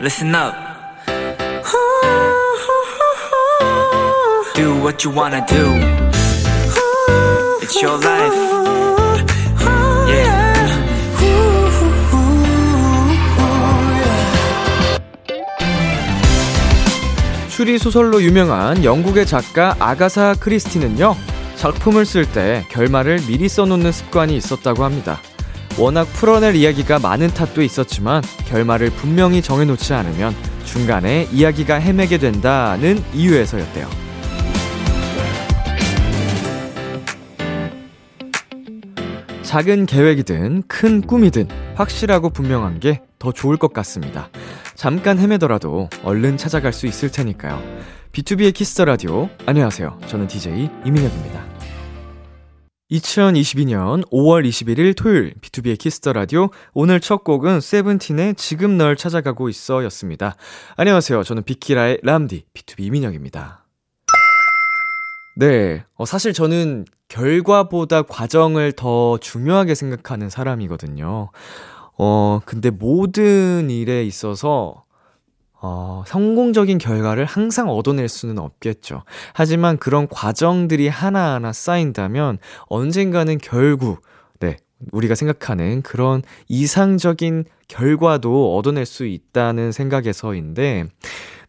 [0.00, 0.54] listen up.
[4.54, 5.74] Do what you wanna do.
[7.62, 8.34] It's your life.
[10.08, 10.58] Yeah.
[17.48, 21.16] 추리 소설로 유명한 영국의 작가 아가사 크리스티는요,
[21.56, 25.20] 작품을 쓸 때 결말을 미리 써놓는 습관이 있었다고 합니다.
[25.78, 33.88] 워낙 풀어낼 이야기가 많은 탓도 있었지만 결말을 분명히 정해놓지 않으면 중간에 이야기가 헤매게 된다는 이유에서였대요.
[39.42, 44.28] 작은 계획이든 큰 꿈이든 확실하고 분명한 게 더 좋을 것 같습니다.
[44.74, 47.60] 잠깐 헤매더라도 얼른 찾아갈 수 있을 테니까요.
[48.12, 49.28] 비투비의 Kiss the Radio.
[49.46, 49.98] 안녕하세요.
[50.06, 51.57] 저는 DJ 이민혁입니다.
[52.90, 56.48] 2022년 5월 21일 토요일 비투비의 Kiss the Radio.
[56.72, 60.36] 오늘 첫 곡은 세븐틴의 지금 널 찾아가고 있어 였습니다.
[60.76, 61.22] 안녕하세요.
[61.22, 63.66] 저는 비키라의 람디 B2B 이민혁입니다.
[65.36, 65.84] 네.
[65.96, 71.30] 어, 사실 저는 결과보다 과정을 더 중요하게 생각하는 사람이거든요.
[71.98, 74.84] 어, 근데 모든 일에 있어서
[75.60, 79.02] 어, 성공적인 결과를 항상 얻어낼 수는 없겠죠.
[79.32, 84.02] 하지만 그런 과정들이 하나하나 쌓인다면 언젠가는 결국,
[84.38, 84.56] 네,
[84.92, 90.86] 우리가 생각하는 그런 이상적인 결과도 얻어낼 수 있다는 생각에서인데,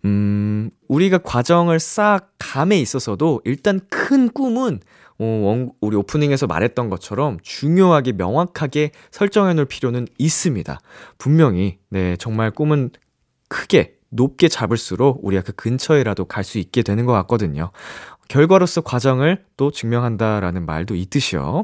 [0.05, 4.79] 음, 우리가 과정을 쌓 감에 있어서도 일단 큰 꿈은
[5.21, 10.79] 어, 원, 우리 오프닝에서 말했던 것처럼 중요하게 명확하게 설정해 놓을 필요는 있습니다.
[11.17, 12.91] 분명히, 네, 정말 꿈은
[13.49, 17.71] 크게, 높게 잡을수록 우리가 그 근처에라도 갈 수 있게 되는 것 같거든요.
[18.29, 21.63] 결과로서 과정을 또 증명한다라는 말도 있듯이요.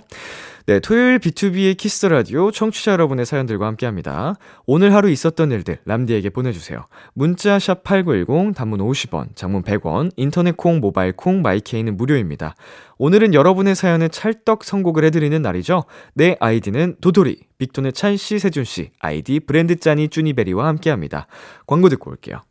[0.66, 4.34] 네, 토요일 비투비의 Kiss the Radio 청취자 여러분의 사연들과 함께 합니다.
[4.66, 6.88] 오늘 하루 있었던 일들 람디에게 보내 주세요.
[7.14, 12.56] 문자 샵 #8910 단문 50원, 장문 100원, 인터넷 콩, 모바일 콩, 마이케이는 무료입니다.
[12.98, 15.84] 오늘은 여러분의 사연에 찰떡 선곡을 해 드리는 날이죠.
[16.16, 21.28] 내 아이디는 도토리, 빅톤의 찬 씨, 세준 씨, 아이디 브랜드 짜니 쭈니베리와 함께 합니다.
[21.68, 22.42] 광고 듣고 올게요.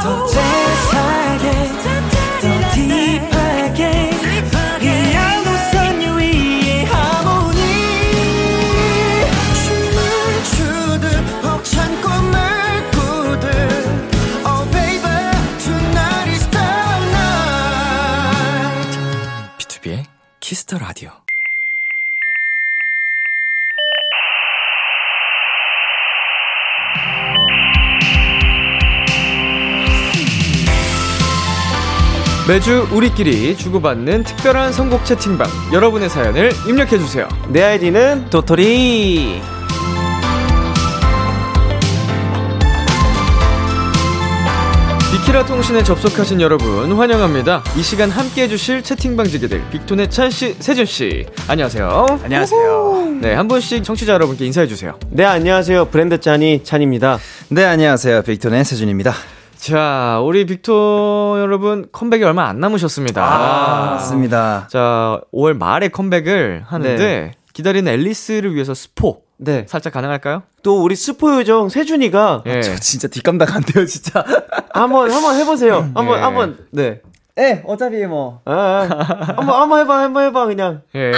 [0.00, 0.57] 더
[32.48, 39.42] 매주 우리끼리 주고받는 특별한 선곡 채팅방 여러분의 사연을 입력해주세요 내 아이디는 도토리.
[45.12, 51.26] 비키라 통신에 접속하신 여러분 환영합니다 이 시간 함께 해 주실 채팅방 지게들 빅톤의 찬씨 세준씨
[51.48, 53.18] 안녕하세요 안녕하세요.
[53.20, 55.86] 네한 분씩 청취자 여러분께 인사해 주세요 네, 안녕하세요.
[55.86, 57.18] 브랜드 짠이 찬입니다.
[57.50, 58.22] 네, 안녕하세요.
[58.22, 59.12] 빅톤의 세준입니다.
[59.58, 64.68] 자 우리 빅톤 여러분 컴백이 얼마 안 남으셨습니다 아, 맞습니다.
[64.70, 67.32] 자 5월 말에 컴백을 하는데 네.
[67.52, 69.66] 기다리는 앨리스를 위해서 스포 네.
[69.68, 70.44] 살짝 가능할까요?
[70.62, 72.62] 또 우리 스포 요정 세준이가 예.
[72.62, 74.24] 저 진짜 뒷감당 안 돼요, 진짜.
[74.72, 75.90] 한번 한번 해 보세요.
[75.94, 76.22] 한번 예.
[76.22, 77.00] 한번 네.
[77.38, 78.40] 예, 어차피 뭐.
[78.44, 79.34] 아, 아.
[79.36, 80.82] 한번 한번 해봐, 한번 해봐 그냥.
[80.96, 81.12] 예.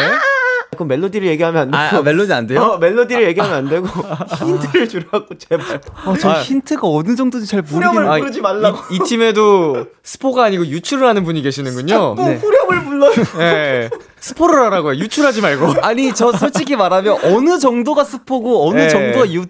[0.81, 1.99] 그 멜로디를 얘기하면 안 되고.
[1.99, 2.61] 아, 멜로디 안 돼요?
[2.63, 3.87] 어, 멜로디를 얘기하면 안 되고
[4.41, 5.81] 힌트를 주라고 제발.
[6.07, 6.41] 어, 저 아.
[6.41, 8.11] 힌트가 어느 정도인지 잘 후렴을 모르겠는데.
[8.11, 8.79] 아, 부르지 말라고.
[8.91, 12.15] 이, 이 팀에도 스포가 아니고 유출을 하는 분이 계시는군요.
[12.17, 13.13] 또 후렴을 불러요.
[13.41, 13.91] 예.
[14.21, 14.97] 스포를 하라고요.
[14.97, 15.75] 유출하지 말고.
[15.83, 18.89] 아니, 저 솔직히 말하면 어느 정도가 스포고 어느 예.
[18.89, 19.45] 정도가 유,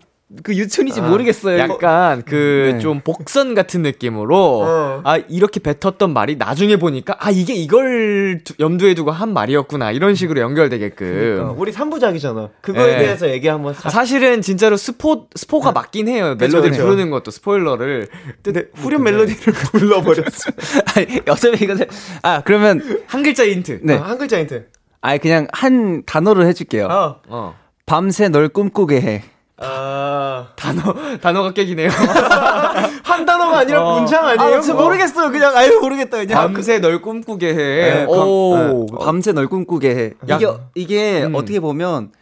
[0.44, 1.58] 그 유춘인지 모르겠어요.
[1.58, 2.78] 약간 그 네.
[2.78, 5.00] 좀 복선 같은 느낌으로 어.
[5.02, 10.14] 아 이렇게 뱉었던 말이 나중에 보니까 아 이게 이걸 두- 염두에 두고 한 말이었구나 이런
[10.14, 12.50] 식으로 연결되게끔 우리 3부작이잖아.
[12.60, 12.98] 그거에 예.
[12.98, 13.90] 대해서 얘기 한번 싹.
[13.90, 16.84] 사실은 진짜로 스포 스포가 맞긴 해요 멜로디 그쵸.
[16.84, 18.06] 부르는 것도 스포일러를
[18.42, 20.52] 근데 후렴 멜로디를 불러버렸어.
[20.94, 21.74] 아니, 어차피 이거,
[22.22, 23.96] 아, 그러면, 한 글자 힌트 네.
[23.96, 24.66] 아, 한 글자 힌트.
[25.00, 26.86] 아 그냥 한 단어를 해줄게요.
[26.86, 27.16] 어.
[27.28, 27.54] 어
[27.86, 29.24] 밤새 널 꿈꾸게 해.
[29.60, 30.48] 아.
[30.56, 31.90] 단어 단어가 깨기네요
[33.04, 33.98] 한 단어가 아니라 어.
[33.98, 34.56] 문장 아니에요?
[34.56, 35.30] 아, 진짜 모르겠어요.
[35.30, 36.52] 그냥, 아유, 모르겠다, 그냥.
[36.52, 40.12] 밤새 널 꿈꾸게 해 네, 밤, 오 네, 밤새 널 꿈꾸게 해.
[40.24, 41.34] 이게, 이게 음.
[41.34, 42.12] 어떻게 보면,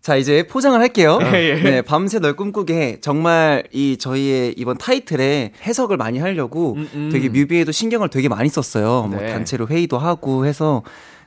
[0.00, 1.18] 자, 이제 포장을 할게요.
[1.34, 1.54] 예, 예.
[1.62, 3.00] 네, 밤새 널 꿈꾸게 해.
[3.00, 7.10] 정말 이 저희의 이번 타이틀에 해석을 많이 하려고 음, 음.
[7.12, 9.08] 되게 뮤비에도 신경을 되게 많이 썼어요.
[9.10, 9.32] 뭐 네.
[9.32, 10.82] 단체로 회의도 하고 해서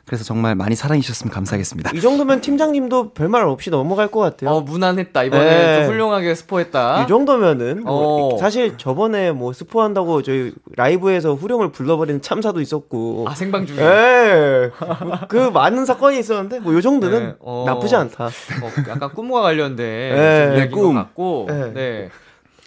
[0.09, 1.91] 그래서 정말 많이 사랑해 주셨으면 감사하겠습니다.
[1.93, 4.49] 이 정도면 팀장님도 별말 없이 넘어갈 것 같아요.
[4.49, 5.23] 어, 무난했다.
[5.23, 5.81] 이번에 네.
[5.85, 7.03] 또 훌륭하게 스포했다.
[7.03, 8.37] 이 정도면은 뭐 어.
[8.39, 13.77] 사실 저번에 뭐 스포한다고 저희 라이브에서 후렴을 불러버리는 참사도 있었고 아, 생방 중에.
[13.79, 14.71] 예.
[15.27, 17.65] 그 많은 사건이 있었는데 뭐 요 정도는 네, 어.
[17.67, 18.25] 나쁘지 않다.
[18.25, 18.29] 어,
[18.89, 20.93] 약간 꿈과 관련된 네, 좀 이야기인 꿈.
[20.95, 21.71] 것 같고, 네.
[21.73, 22.09] 네.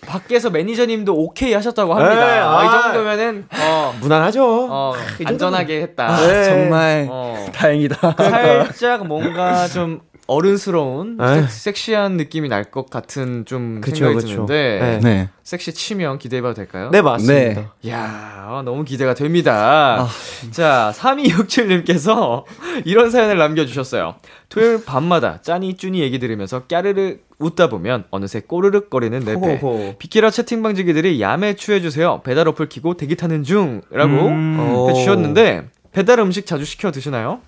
[0.07, 2.15] 밖에서 매니저님도 오케이 하셨다고 합니다.
[2.15, 2.83] 네, 아, 이 아.
[2.83, 4.69] 정도면은 어, 무난하죠.
[4.71, 6.17] 어, 이 정도면- 안전하게 했다.
[6.17, 6.45] 네.
[6.45, 8.15] 정말 어, 다행이다.
[8.17, 10.01] 살짝 뭔가 좀
[10.33, 11.45] 어른스러운 에이.
[11.49, 14.29] 섹, 시한 느낌이 날 것 같은 좀 그쵸, 생각이 그쵸.
[14.47, 15.01] 드는데 네.
[15.03, 15.29] 네.
[15.45, 16.89] 섹시 치면 기대해봐도 될까요?
[16.91, 17.61] 네 맞습니다.
[17.61, 17.67] 네.
[17.83, 20.01] 이야 어, 너무 기대가 됩니다.
[20.01, 20.09] 아.
[20.51, 22.45] 자 3267님께서
[22.85, 24.15] 이런 사연을 남겨주셨어요.
[24.49, 29.57] 토요일 밤마다 짜니 쭈니 얘기 들으면서 까르르 웃다 보면 어느새 꼬르륵거리는 내 배.
[29.57, 29.97] 호호호.
[29.99, 32.23] 비키라 채팅방지기들이 야메추 해주세요.
[32.25, 34.87] 배달 어플 키고 대기 타는 중이라고 음.
[34.91, 37.41] 해주셨는데 배달 음식 자주 시켜 드시나요?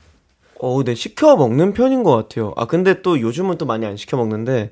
[0.64, 2.52] 어, 네 시켜 먹는 편인 것 같아요.
[2.56, 4.70] 아 근데 또 요즘은 또 많이 안 시켜 먹는데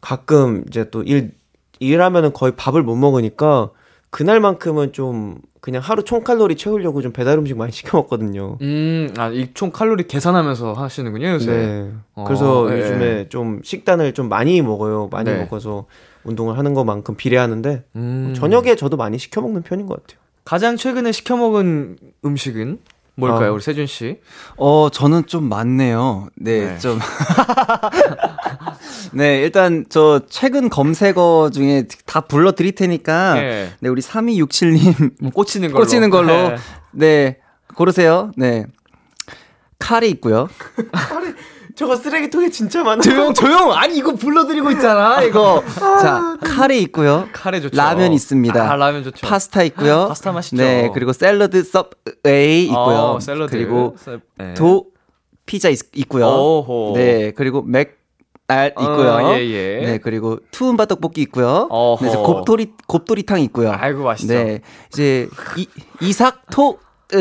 [0.00, 1.32] 가끔 이제 또 일
[1.78, 3.70] 일하면은 거의 밥을 못 먹으니까
[4.10, 8.56] 그날만큼은 좀 그냥 하루 총 칼로리 채우려고 좀 배달 음식 많이 시켜 먹거든요.
[8.62, 11.50] 음, 아, 이 총 칼로리 계산하면서 하시는군요, 요새.
[11.52, 11.90] 네.
[12.14, 12.80] 어, 그래서 예.
[12.80, 15.08] 요즘에 좀 식단을 좀 많이 먹어요.
[15.10, 15.38] 많이 네.
[15.40, 15.84] 먹어서
[16.24, 18.32] 운동을 하는 것만큼 비례하는데 음.
[18.34, 20.18] 저녁에 저도 많이 시켜 먹는 편인 것 같아요.
[20.44, 22.78] 가장 최근에 시켜 먹은 음식은
[23.16, 23.52] 뭘까요, 아.
[23.52, 24.18] 우리 세준 씨?
[24.56, 26.28] 어, 저는 좀 많네요.
[26.36, 26.78] 네, 네.
[26.78, 26.98] 좀.
[29.12, 33.72] 네, 일단 저 최근 검색어 중에 다 불러 드릴 테니까 예.
[33.80, 35.84] 네, 우리 3267님 뭐 꽂히는 걸로.
[35.84, 36.56] 꽂히는 걸로 네.
[36.92, 37.38] 네,
[37.74, 38.30] 고르세요.
[38.36, 38.66] 네.
[39.78, 40.48] 칼이 있고요.
[41.76, 43.02] 저거 쓰레기통에 진짜 많아.
[43.02, 43.70] 조용 조용.
[43.72, 45.22] 아니 이거 불러 드리고 있잖아.
[45.22, 45.62] 이거.
[46.00, 47.28] 자, 칼이 있고요.
[47.32, 47.76] 카레 좋죠.
[47.76, 48.72] 라면 있습니다.
[48.72, 49.26] 아, 라면 좋죠.
[49.26, 50.06] 파스타 있고요.
[50.08, 50.56] 파스타 맛있죠.
[50.56, 52.96] 네, 그리고 샐러드 서브웨이 있고요.
[53.16, 53.52] 어, 샐러드.
[53.52, 54.54] 그리고 샐- 네.
[54.54, 54.86] 도
[55.44, 56.26] 피자 있, 있고요.
[56.26, 56.94] 오호.
[56.96, 57.92] 네, 그리고 맥날
[58.48, 59.34] 어, 있고요.
[59.36, 59.86] 예, 예.
[59.86, 61.68] 네, 그리고 투움바 떡볶이 있고요.
[61.70, 62.02] 어허.
[62.04, 63.72] 네, 이제 곱도리 곱도리탕 있고요.
[63.76, 64.32] 아이고, 맛있죠.
[64.32, 65.68] 네, 이제 이
[66.00, 66.78] 이삭토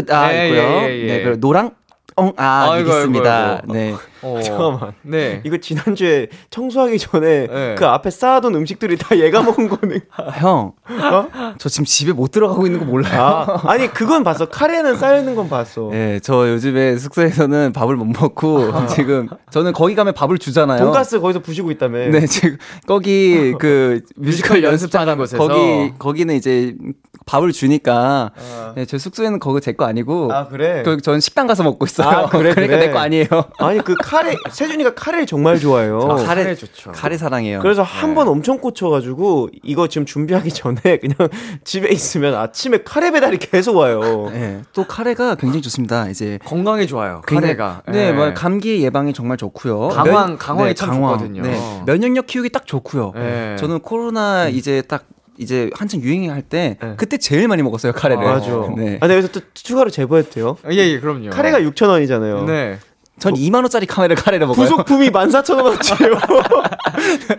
[0.10, 0.62] 아 예, 있고요.
[0.62, 1.08] 예, 예, 예.
[1.18, 1.72] 네, 그리고 노랑
[2.18, 3.30] 엉 아 아이고, 있습니다.
[3.46, 3.74] 아이고, 아이고.
[3.74, 3.96] 네.
[4.22, 4.40] 어.
[4.44, 4.94] 잠깐만.
[5.02, 5.42] 네.
[5.44, 7.76] 이거 지난주에 청소하기 전에 네.
[7.78, 10.00] 그 앞에 쌓아둔 음식들이 다 얘가 먹은 거네.
[10.40, 11.28] 형, 어?
[11.58, 13.22] 저 지금 집에 못 들어가고 있는 거 몰라요?
[13.22, 14.46] 아, 아니 그건 봤어.
[14.48, 15.90] 카레는 쌓여 있는 건 봤어.
[15.92, 20.80] 네, 저 요즘에 숙소에서는 밥을 못 먹고 지금 저는 거기 가면 밥을 주잖아요.
[20.86, 22.08] 돈가스 거기서 부시고 있다며.
[22.08, 22.58] 네, 지금
[22.88, 25.46] 거기 그 뮤지컬 연습하는 곳에서.
[25.46, 26.76] 거기 거기는 이제
[27.26, 28.74] 밥을 주니까 아.
[28.76, 30.84] 네, 저 숙소에는 거기 제 거 아니고 아 그래.
[30.84, 32.08] 그, 전 식당 가서 먹고 있어요.
[32.08, 32.88] 아, 그래, 그러니까 그래.
[32.88, 33.28] 내거 아니에요.
[33.60, 36.00] 아니 그 카레 세준이가 카레를 정말 좋아해요.
[36.02, 36.92] 저 카레 카레 좋죠.
[36.92, 37.60] 카레 사랑해요.
[37.62, 41.16] 그래서 한번 엄청 꽂혀가지고 이거 지금 준비하기 전에 그냥
[41.64, 44.30] 집에 있으면 아침에 카레 배달이 계속 와요.
[44.32, 46.08] 네, 또 카레가 굉장히 좋습니다.
[46.10, 47.22] 이제 건강에 좋아요.
[47.26, 47.82] 카레가.
[47.88, 48.12] 네, 예.
[48.14, 49.90] 뭐 감기 예방에 정말 좋고요.
[49.90, 51.18] 강황, 면- 강황에 참 강황.
[51.18, 51.42] 좋거든요.
[51.42, 53.12] 네, 면역력 키우기 딱 좋고요.
[53.16, 53.56] 네.
[53.58, 55.04] 저는 코로나 이제 딱
[55.38, 56.94] 이제 한창 유행할 때 네.
[56.98, 58.24] 그때 제일 많이 먹었어요 카레를.
[58.24, 58.50] 맞아.
[58.78, 58.98] 네.
[59.02, 60.58] 아, 네, 여기서 또 추가로 제보해도 돼요?
[60.72, 61.30] 예, 예, 그럼요.
[61.30, 62.46] 카레가 6,000원이잖아요.
[62.46, 62.80] 네.
[63.18, 64.66] 전 2만 원짜리 카레를 카레를 먹어요.
[64.68, 66.20] 부속품이 14,000원어치예요.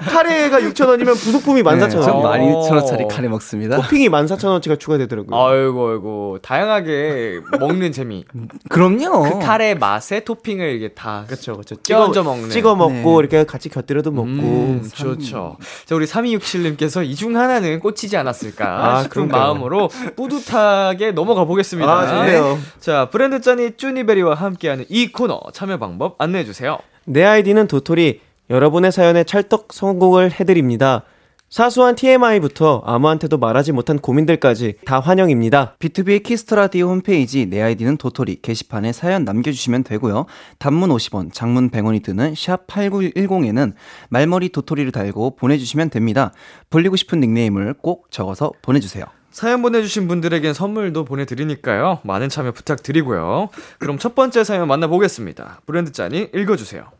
[0.09, 1.91] 카레가 6,000원이면 부속품이 14,000원.
[1.91, 2.33] 전 어.
[2.33, 3.77] 12,000원짜리 카레 먹습니다.
[3.77, 5.37] 토핑이 14,000원어치가 추가되더라고요.
[5.39, 6.39] 아이고, 아이고.
[6.43, 8.25] 다양하게 먹는 재미.
[8.71, 9.23] 그럼요.
[9.23, 11.25] 그 카레 맛에 토핑을 이게 다.
[11.27, 11.77] 그렇죠, 그렇죠.
[11.87, 12.51] 껴얹어 먹는.
[12.51, 13.19] 찍어 먹고 네.
[13.19, 14.29] 이렇게 같이 곁들여도 먹고.
[14.29, 15.57] 음, 좋죠.
[15.85, 19.43] 자, 우리 3267님께서 이 중 하나는 꽂히지 않았을까 아, 싶은 그러니까요.
[19.43, 21.91] 마음으로 뿌듯하게 넘어가 보겠습니다.
[21.91, 22.59] 아, 좋네요.
[22.79, 26.79] 자, 브랜드 짜니 쭈니베리와 함께하는 이 코너 참여 방법 안내해 주세요.
[27.05, 28.21] 내 아이디는 도토리.
[28.49, 31.03] 여러분의 사연에 찰떡 선곡을 해드립니다.
[31.49, 35.77] 사소한 TMI부터 아무한테도 말하지 못한 고민들까지 다 환영입니다.
[35.79, 40.27] 비투비의 Kiss the Radio 홈페이지 내 아이디는 도토리 게시판에 사연 남겨주시면 되고요.
[40.59, 43.75] 단문 50원, 장문 100원이 드는 샵 8910에는
[44.11, 46.33] 말머리 도토리를 달고 보내주시면 됩니다.
[46.69, 49.05] 불리고 싶은 닉네임을 꼭 적어서 보내주세요.
[49.37, 52.01] 사연 보내주신 분들에겐 선물도 보내드리니까요.
[52.05, 53.51] 많은 참여 부탁드리고요.
[53.79, 55.61] 그럼 첫 번째 사연 만나보겠습니다.
[55.67, 56.91] 브랜드 짠이 읽어주세요.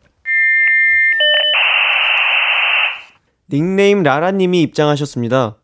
[3.49, 5.55] 닉네임 라라님이 입장하셨습니다.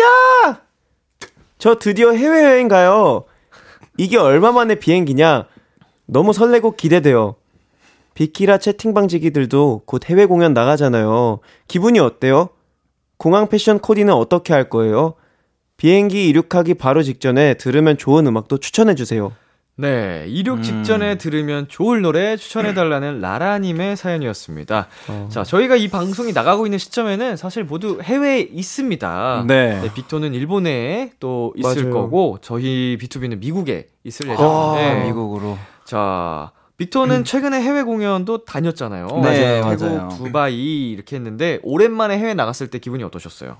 [0.00, 0.62] 야!
[1.58, 3.24] 저 드디어 해외여행 가요.
[3.98, 5.44] 이게 얼마 만에 비행기냐?
[6.06, 7.36] 너무 설레고 기대돼요.
[8.14, 11.40] 비키라 채팅방지기들도 곧 해외 공연 나가잖아요.
[11.68, 12.48] 기분이 어때요?
[13.16, 15.14] 공항 패션 코디는 어떻게 할 거예요?
[15.76, 19.32] 비행기 이륙하기 바로 직전에 들으면 좋은 음악도 추천해 주세요.
[19.76, 20.62] 네, 이륙 음.
[20.62, 24.86] 직전에 들으면 좋을 노래 추천해달라는 라라님의 사연이었습니다.
[25.08, 25.28] 어.
[25.32, 29.44] 자, 저희가 이 방송이 나가고 있는 시점에는 사실 모두 해외에 있습니다.
[29.48, 29.80] 네.
[29.80, 31.92] 네, 빅토는 일본에 또 있을 맞아요.
[31.92, 35.58] 거고, 저희 비투비는 미국에 있을 아, 예정인데, 미국으로.
[35.84, 36.52] 자,
[36.84, 39.06] 빅토는 최근에 해외 공연도 다녔잖아요.
[39.22, 40.08] 네, 태국, 맞아요.
[40.16, 43.56] 두바이 이렇게 했는데, 오랜만에 해외 나갔을 때 기분이 어떠셨어요?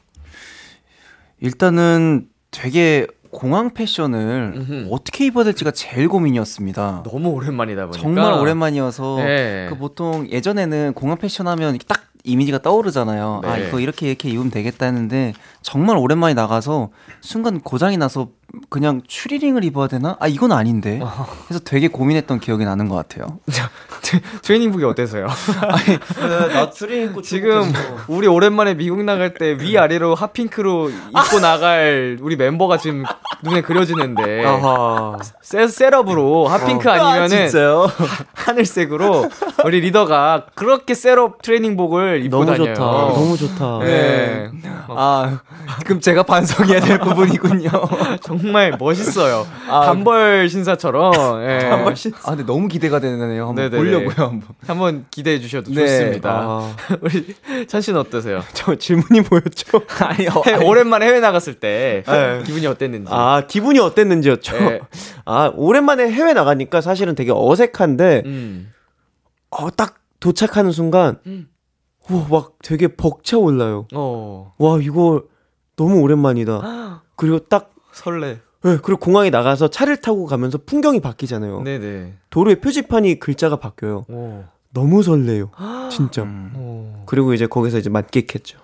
[1.41, 4.89] 일단은 되게 공항 패션을 음흠.
[4.91, 7.03] 어떻게 입어야 될지가 제일 고민이었습니다.
[7.05, 8.01] 너무 오랜만이다 보니까.
[8.01, 9.67] 정말 오랜만이어서 네.
[9.69, 13.41] 그 보통 예전에는 공항 패션 하면 딱 이미지가 떠오르잖아요.
[13.43, 13.67] 아 네.
[13.67, 16.91] 이거 이렇게 이렇게 입으면 되겠다 했는데 정말 오랜만에 나가서
[17.21, 18.29] 순간 고장이 나서
[18.75, 20.17] 그냥 추리닝을 입어야 되나?
[20.19, 21.01] 아 이건 아닌데.
[21.47, 23.39] 그래서 되게 고민했던 기억이 나는 것 같아요.
[24.43, 25.29] 트레이닝복이 어때서요?
[26.53, 27.73] 나 추리 입고 지금
[28.09, 33.05] 우리 오랜만에 미국 나갈 때 위 아래로 hot pink로 입고 나갈 우리 멤버가 지금
[33.45, 35.19] 눈에 그려지는데 아하.
[35.41, 37.87] 세, setup으로 hot pink 아니면은 진짜요?
[38.35, 39.29] 하늘색으로
[39.65, 42.75] 우리 리더가 그렇게 setup 트레이닝복을 입고 너무 다녀요.
[42.75, 42.85] 좋다.
[42.85, 43.79] 너무 좋다.
[43.85, 44.51] 네.
[44.89, 45.39] 아
[45.85, 47.69] 그럼 제가 반성해야 될 부분이군요.
[48.23, 49.47] 정말 멋있어요.
[49.69, 49.87] 아.
[49.87, 51.43] 단벌 신사처럼.
[51.43, 51.59] 예.
[51.71, 53.49] 아 근데 너무 기대가 되네요.
[53.49, 53.77] 한번 네네네.
[53.77, 54.27] 보려고요.
[54.27, 54.43] 한번.
[54.67, 55.81] 한번 기대해 주셔도 네.
[55.87, 56.31] 좋습니다.
[56.43, 57.35] 아, 우리
[57.67, 58.43] 찬 씨는 어떠세요?
[58.55, 59.83] 저 질문이 뭐였죠?
[60.01, 60.31] 아니요.
[60.47, 62.43] 해- 오랜만에 해외 나갔을 때 네.
[62.45, 63.09] 기분이 어땠는지.
[63.13, 64.59] 아, 기분이 어땠는지였죠.
[64.59, 64.81] 네.
[65.25, 68.71] 아, 오랜만에 해외 나가니까 사실은 되게 어색한데, 음.
[69.51, 71.49] 어, 딱 도착하는 순간, 음.
[72.11, 73.87] 와, 막 되게 벅차올라요.
[73.95, 74.53] 어.
[74.59, 75.23] 와, 이거
[75.77, 77.03] 너무 오랜만이다.
[77.17, 78.39] 그리고 딱, 설레.
[78.65, 81.63] 네, 그리고 공항에 나가서 차를 타고 가면서 풍경이 바뀌잖아요.
[81.63, 82.15] 네네.
[82.31, 84.07] 도로에 표지판이 글자가 바뀌어요.
[84.09, 84.45] 오.
[84.73, 85.51] 너무 설레요.
[85.91, 86.23] 진짜.
[86.23, 86.53] 음.
[86.57, 87.03] 오.
[87.07, 88.59] 그리고 이제 거기서 이제 만끽했죠.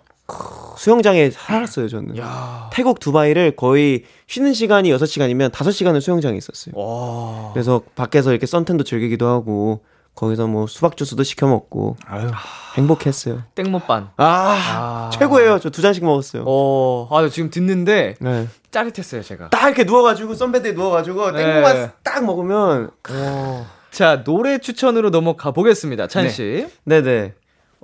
[0.76, 2.16] 수영장에 살았어요, 저는.
[2.16, 2.70] 야.
[2.72, 6.74] 태국 두바이를 거의 쉬는 시간이 6시간이면 5시간은 수영장에 있었어요.
[6.76, 7.52] 와.
[7.52, 9.82] 그래서 밖에서 이렇게 썬텐도 즐기기도 하고
[10.20, 12.28] 거기서 뭐 수박 주스도 시켜 먹고 아유.
[12.76, 13.42] 행복했어요.
[13.54, 14.10] 땡모반.
[14.18, 15.58] 아, 최고예요.
[15.60, 16.44] 저 두 잔씩 먹었어요.
[16.46, 17.08] 어.
[17.10, 18.46] 아, 지금 듣는데 네.
[18.70, 19.48] 짜릿했어요, 제가.
[19.48, 21.42] 딱 이렇게 누워가지고 선베드에 누워가지고 네.
[21.44, 22.90] 땡고만 딱 먹으면
[23.90, 26.06] 자, 노래 추천으로 넘어가 보겠습니다.
[26.06, 26.28] 찬 네.
[26.28, 26.68] 씨.
[26.84, 27.32] 네네.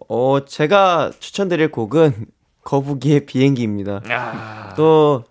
[0.08, 2.26] 어 제가 추천드릴 곡은
[2.64, 4.02] 거북이의 비행기입니다.
[4.10, 4.74] 아.
[4.76, 5.24] 또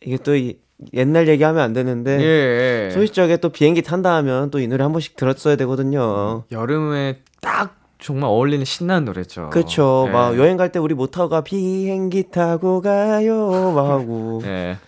[0.00, 0.58] 이게 또 이-
[0.94, 2.90] 옛날 얘기하면 안 되는데 예.
[2.90, 6.44] 소시적에 또 비행기 탄다 하면 또 이 노래 한 번씩 들었어야 되거든요.
[6.52, 9.50] 여름에 딱 정말 어울리는 신나는 노래죠.
[9.50, 10.06] 그쵸.
[10.08, 10.12] 예.
[10.12, 13.72] 막 여행 갈 때 우리 못 타고 가 비행기 타고 가요.
[13.74, 14.78] 막 하고 예.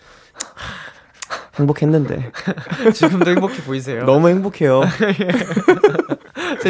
[1.57, 2.31] 행복했는데
[2.93, 4.03] 지금도 행복해 보이세요.
[4.05, 4.81] 너무 행복해요.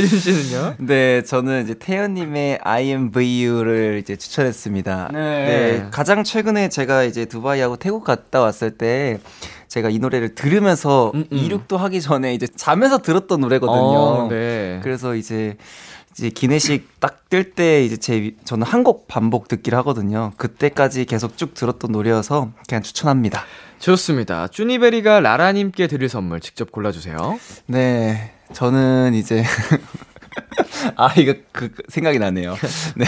[0.01, 0.75] 세준 씨는요?
[0.79, 5.09] 네, 저는 이제 태연님의 IMVU를 이제 추천했습니다.
[5.13, 5.87] 네.
[5.91, 9.19] 가장 최근에 제가 이제 두바이하고 태국 갔다 왔을 때
[9.67, 11.37] 제가 이 노래를 들으면서 음, 음.
[11.37, 13.75] 이륙도 하기 전에 이제 자면서 들었던 노래거든요.
[13.75, 14.79] 어, 네.
[14.83, 15.57] 그래서 이제
[16.17, 20.31] 이제 기내식 딱 뜰 때 이제 제 위- 저는 한 곡 반복 듣기를 하거든요.
[20.37, 23.43] 그때까지 계속 쭉 들었던 노래여서 그냥 추천합니다.
[23.79, 24.47] 좋습니다.
[24.47, 27.39] 쭈니베리가 라라님께 드릴 선물 직접 골라주세요.
[27.65, 29.43] 네, 저는 이제
[30.95, 32.55] 아 이거 그그 생각이 나네요.
[32.95, 33.05] 네,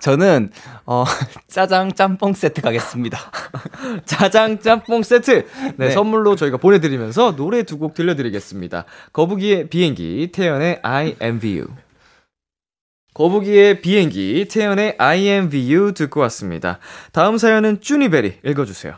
[0.00, 0.50] 저는
[0.86, 1.04] 어
[1.46, 3.18] 짜장 짬뽕 세트 가겠습니다.
[4.04, 5.90] 짜장 짬뽕 세트 네, 네.
[5.90, 8.84] 선물로 저희가 보내드리면서 노래 두 곡 들려드리겠습니다.
[9.12, 11.68] 거북이의 비행기 태연의 I Envy You
[13.14, 16.80] 거북이의 비행기 태연의 I Envy You 듣고 왔습니다.
[17.12, 18.94] 다음 사연은 쭈니베리 읽어주세요.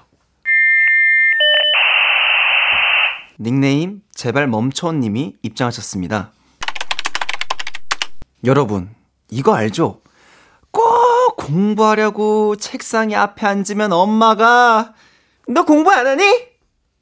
[3.39, 6.33] 닉네임 제발 멈춰님이 입장하셨습니다.
[8.45, 8.95] 여러분
[9.31, 10.01] 이거 알죠?
[10.71, 14.95] 꼭 공부하려고 책상에 앞에 앉으면 엄마가
[15.49, 16.25] 너 공부 안 하니?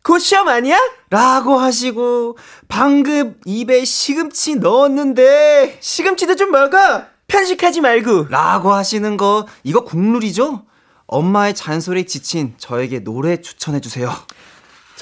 [0.03, 0.79] 곧 시험 아니야?
[1.11, 7.05] 라고 하시고 방금 입에 시금치 넣었는데 시금치도 좀 먹어.
[7.29, 8.29] 편식하지 말고.
[8.29, 10.65] 라고 하시는 거 이거 국룰이죠?
[11.07, 14.11] 엄마의 잔소리에 지친 저에게 노래 추천해 주세요.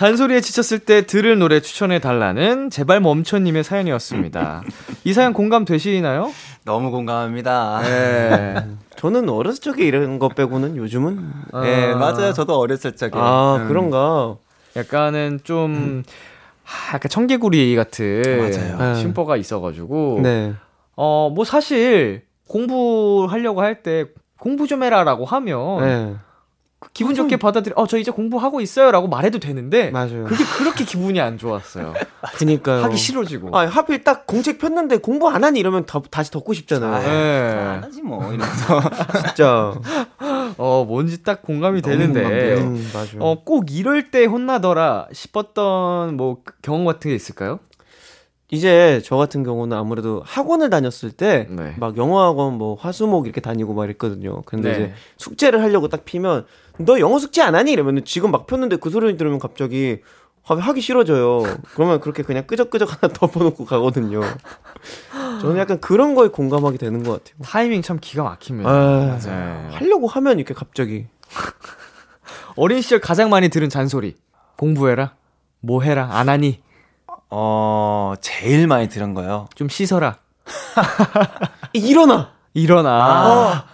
[0.05, 4.63] 잔소리에 지쳤을 때 들을 노래 추천해 달라는 제발 멈춰님의 사연이었습니다.
[5.05, 6.33] 이 사연 공감 되시나요?
[6.65, 7.83] 너무 공감합니다.
[7.83, 8.55] 네.
[8.97, 11.31] 저는 어렸을 적에 이런 거 빼고는 요즘은
[11.63, 12.33] 네, 맞아요.
[12.33, 13.11] 저도 어렸을 적에.
[13.15, 13.69] 아 음.
[13.69, 14.37] 그런가.
[14.75, 16.03] 약간은 좀
[16.65, 18.79] 하, 약간 청개구리 같은 맞아요.
[18.79, 19.01] 네.
[19.03, 20.55] 심보가 있어가지고 네.
[20.97, 24.07] 어뭐 사실 공부하려고 할 때
[24.39, 26.15] 공부 좀 해라라고 하면 네.
[26.95, 30.25] 기분 좋게 받아들여 어저 이제 공부하고 있어요라고 말해도 되는데 맞아요.
[30.25, 31.93] 그게 그렇게 기분이 안 좋았어요.
[32.37, 32.83] 그니까요.
[32.85, 33.57] 하기 싫어지고.
[33.57, 36.95] 아 하필 딱 공책 폈는데 공부 안 하니 이러면 더, 다시 덮고 싶잖아요.
[36.95, 37.87] 안 네.
[37.87, 38.81] 하지 뭐 이러면서.
[39.27, 39.75] 진짜.
[40.57, 42.55] 어, 뭔지 딱 공감이 되는데.
[42.55, 43.19] 음, 맞아요.
[43.21, 47.61] 어, 꼭 이럴 때 혼나더라 싶었던 뭐 경험 같은 게 있을까요?
[48.51, 51.75] 이제 저 같은 경우는 아무래도 학원을 다녔을 때 네.
[51.79, 54.43] 막 영어 학원 뭐 화수목 이렇게 다니고 막 이랬거든요.
[54.43, 54.75] 근데 네.
[54.75, 56.47] 이제 숙제를 하려고 딱 피면
[56.79, 60.01] 너 영어 숙제 안 하니 이러면 지금 막 폈는데 그 소리 들으면 갑자기
[60.43, 61.43] 하- 하기 싫어져요.
[61.75, 64.21] 그러면 그렇게 그냥 끄적끄적 하나 덮어놓고 가거든요.
[65.41, 67.41] 저는 약간 그런 거에 공감하게 되는 것 같아요.
[67.45, 68.67] 타이밍 참 기가 막히면.
[68.67, 69.69] 아, 맞아요.
[69.73, 71.07] 하려고 하면 이렇게 갑자기
[72.57, 74.17] 어린 시절 가장 많이 들은 잔소리.
[74.57, 75.15] 공부해라.
[75.61, 76.09] 뭐 해라.
[76.13, 76.61] 안 하니.
[77.31, 79.49] 어, 제일 많이 들은 거요.
[79.55, 80.17] 좀 씻어라.
[81.73, 82.31] 일어나.
[82.55, 83.65] 일어나.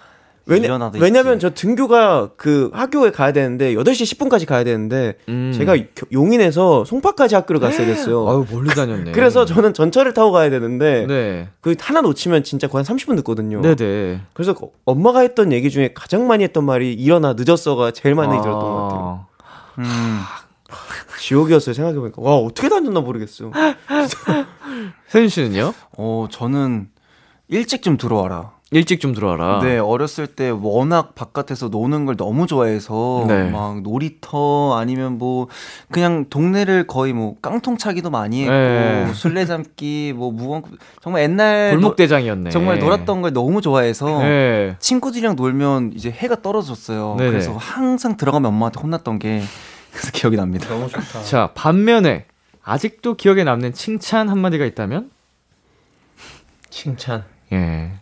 [0.49, 1.43] 왜냐, 일어나도 왜냐면 있지.
[1.43, 5.53] 저 등교가 그 학교에 가야 되는데 8시 10분까지 가야 되는데 음.
[5.53, 8.29] 제가 겨- 용인에서 송파까지 학교를 갔어야 됐어요.
[8.29, 9.11] 아유, 멀리 다녔네.
[9.11, 11.49] 그래서 저는 전철을 타고 가야 되는데 네.
[11.61, 13.61] 그 하나 놓치면 진짜 거의 한 30분 늦거든요.
[13.61, 14.21] 네네.
[14.35, 18.53] 그래서 그 엄마가 했던 얘기 중에 가장 많이 했던 말이 일어나 늦었어가 제일 많이 들었던
[18.61, 19.27] 것 같아요.
[19.39, 19.81] 아.
[19.81, 20.21] 음.
[21.21, 23.51] 지옥이었어요 생각해보니까 와 어떻게 다녔나 모르겠어.
[25.09, 25.73] 세윤 씨는요?
[25.97, 26.89] 어, 저는
[27.49, 28.55] 일찍 좀 들어와라.
[28.73, 29.61] 일찍 좀 들어와라.
[29.63, 33.49] 네, 어렸을 때 워낙 바깥에서 노는 걸 너무 좋아해서 네.
[33.49, 35.47] 막 놀이터 아니면 뭐
[35.93, 39.13] 그냥 동네를 거의 뭐 깡통 차기도 많이 했고 네.
[39.15, 40.63] 술래잡기 뭐 무언
[41.01, 42.45] 정말 옛날 골목대장이었네.
[42.45, 44.75] 노- 정말 놀았던 걸 너무 좋아해서 네.
[44.81, 47.15] 친구들이랑 놀면 이제 해가 떨어졌어요.
[47.19, 47.31] 네네.
[47.31, 49.43] 그래서 항상 들어가면 엄마한테 혼났던 게
[49.97, 50.69] 그래서 기억이 납니다.
[50.69, 51.23] 너무 좋다.
[51.25, 52.27] 자, 반면에
[52.63, 55.11] 아직도 기억에 남는 칭찬 한마디가 있다면?
[56.71, 57.25] 칭찬.
[57.53, 57.93] 예.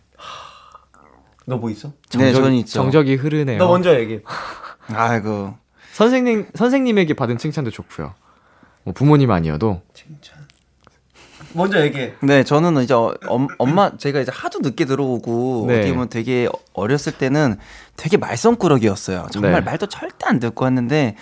[1.47, 1.91] 너 뭐 있어?
[2.17, 2.73] 네, 저는 있죠.
[2.73, 3.59] 정적이 흐르네요.
[3.59, 4.21] 너 먼저 얘기해.
[4.87, 5.55] 아이고.
[5.93, 8.13] 선생님 선생님에게 받은 칭찬도 좋고요.
[8.83, 10.43] 뭐 부모님 아니어도 칭찬.
[11.53, 12.15] 먼저 얘기해.
[12.21, 15.75] 네, 저는 이제 어- 엄, 엄마 제가 이제 하도 늦게 들어오고 네.
[15.77, 17.57] 어떻게 보면 되게 어렸을 때는
[17.95, 19.27] 되게 말썽꾸러기였어요.
[19.31, 19.61] 정말 네.
[19.61, 21.15] 말도 절대 안 듣고 했는데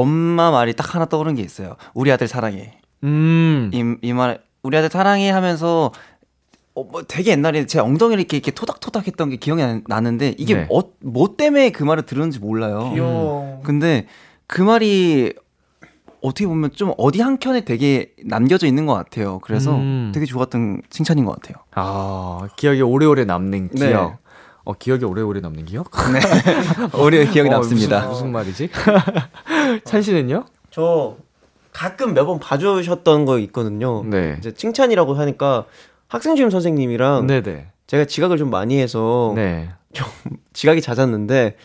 [0.00, 1.76] 엄마 말이 딱 하나 떠오른 게 있어요.
[1.94, 2.78] 우리 아들 사랑해.
[3.04, 3.70] 음.
[3.72, 5.92] 이 이 말 우리 아들 사랑해 하면서
[6.74, 10.54] 어, 뭐 되게 옛날에 제 엉덩이를 이렇게, 이렇게 토닥토닥 했던 게 기억이 나- 나는데 이게
[10.54, 10.68] 네.
[10.70, 12.90] 어, 뭐 때문에 그 말을 들었는지 몰라요.
[12.92, 13.60] 귀여워.
[13.64, 14.06] 근데
[14.46, 15.32] 그 말이
[16.20, 19.38] 어떻게 보면 좀 어디 한 켠에 되게 남겨져 있는 것 같아요.
[19.40, 20.10] 그래서 음.
[20.14, 21.62] 되게 좋았던 칭찬인 것 같아요.
[21.74, 23.88] 아, 기억에 오래오래 남는 네.
[23.88, 24.18] 기억.
[24.66, 25.90] 어, 기억에 오래오래 남는 기억?
[26.12, 27.00] 네.
[27.00, 28.00] 오래 기억이 어, 남습니다.
[28.00, 28.68] 무슨, 무슨 말이지?
[29.84, 30.44] 찬 씨는요?
[30.70, 31.16] 저
[31.72, 34.02] 가끔 몇 번 봐주셨던 거 있거든요.
[34.04, 34.36] 네.
[34.38, 35.64] 이제 칭찬이라고 하니까
[36.08, 37.68] 학생 주임 선생님이랑 네네.
[37.86, 39.70] 제가 지각을 좀 많이 해서 네.
[40.52, 41.56] 지각이 잦았는데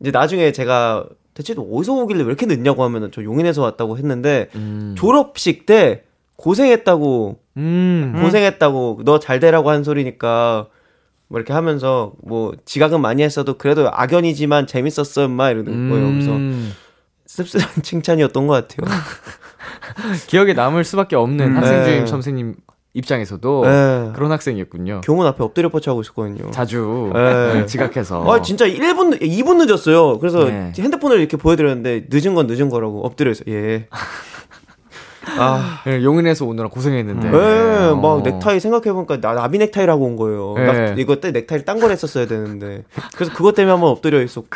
[0.00, 4.48] 이제 나중에 제가 대체 너 어디서 오길래 왜 이렇게 늦냐고 하면은 저 용인에서 왔다고 했는데
[4.54, 4.94] 음.
[4.96, 6.04] 졸업식 때
[6.36, 8.20] 고생했다고 음.
[8.22, 10.68] 고생했다고 너 잘 되라고 한 소리니까
[11.34, 16.06] 뭐 이렇게 하면서 뭐 지각은 많이 했어도 그래도 악연이지만 재밌었어 엄마 이러는 거예요.
[16.06, 16.72] 그래서 음.
[17.26, 18.96] 씁쓸한 칭찬이었던 것 같아요.
[20.28, 21.56] 기억에 남을 수밖에 없는 음.
[21.56, 22.06] 학생 주임 네.
[22.06, 22.54] 선생님
[22.92, 24.12] 입장에서도 네.
[24.14, 25.00] 그런 학생이었군요.
[25.02, 26.52] 교문 앞에 엎드려 뻗쳐하고 있었거든요.
[26.52, 27.54] 자주 네.
[27.54, 28.32] 네, 지각해서.
[28.32, 30.20] 아 진짜 1분 2분 늦었어요.
[30.20, 30.72] 그래서 네.
[30.78, 33.42] 핸드폰을 이렇게 보여드렸는데 늦은 건 늦은 거라고 엎드려 있어.
[33.48, 33.88] 예.
[35.38, 35.80] 아.
[35.84, 37.30] 네, 용인에서 오느라 고생했는데.
[37.30, 37.94] 네, 어.
[37.96, 40.54] 막 넥타이 생각해보니까 나 나비 넥타이라고 온 거예요.
[40.56, 40.66] 네.
[40.90, 42.84] 나 이거 때 넥타이를 딴 걸 했었어야 되는데
[43.16, 44.48] 그래서 그것 때문에 한번 엎드려 있었고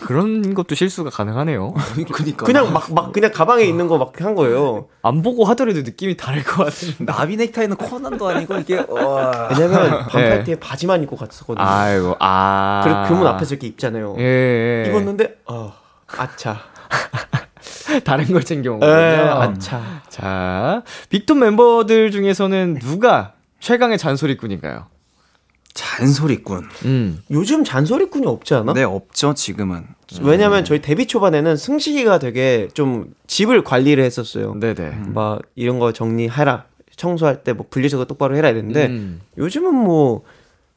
[0.00, 1.74] 그 런 것도 실수가 가능하네요.
[2.12, 2.44] 그니까.
[2.46, 4.86] 그냥 막 막 그냥 가방에 있는 거 막 한 거예요.
[5.02, 7.04] 안 보고 하더라도 느낌이 다를 것 같은.
[7.06, 9.48] 나비 넥타이는 코난도 아니고 이게 와.
[9.50, 11.64] 왜냐면 반팔티에 바지만 입고 갔었거든요.
[11.66, 12.82] 아이고, 아.
[12.84, 14.14] 그리고 교문 앞에서 이렇게 입잖아요.
[14.18, 14.88] 예, 예.
[14.90, 15.72] 입었는데 아
[16.18, 16.58] 아차.
[18.04, 19.30] 다른 걸 챙겨온 에, 거군요.
[19.40, 20.02] 아차.
[20.08, 24.86] 자, 빅톤 멤버들 중에서는 누가 최강의 잔소리꾼인가요?
[25.74, 26.64] 잔소리꾼.
[26.84, 27.22] 음.
[27.30, 28.74] 요즘 잔소리꾼이 없지 않아?
[28.74, 29.84] 네, 없죠, 지금은.
[30.20, 34.54] 왜냐면 저희 데뷔 초반에는 승식이가 되게 좀 집을 관리를 했었어요.
[34.60, 34.98] 네네.
[35.14, 36.64] 막 이런 거 정리해라.
[36.96, 39.20] 청소할 때 뭐 분리수거 똑바로 해라 이랬는데 음.
[39.38, 40.22] 요즘은 뭐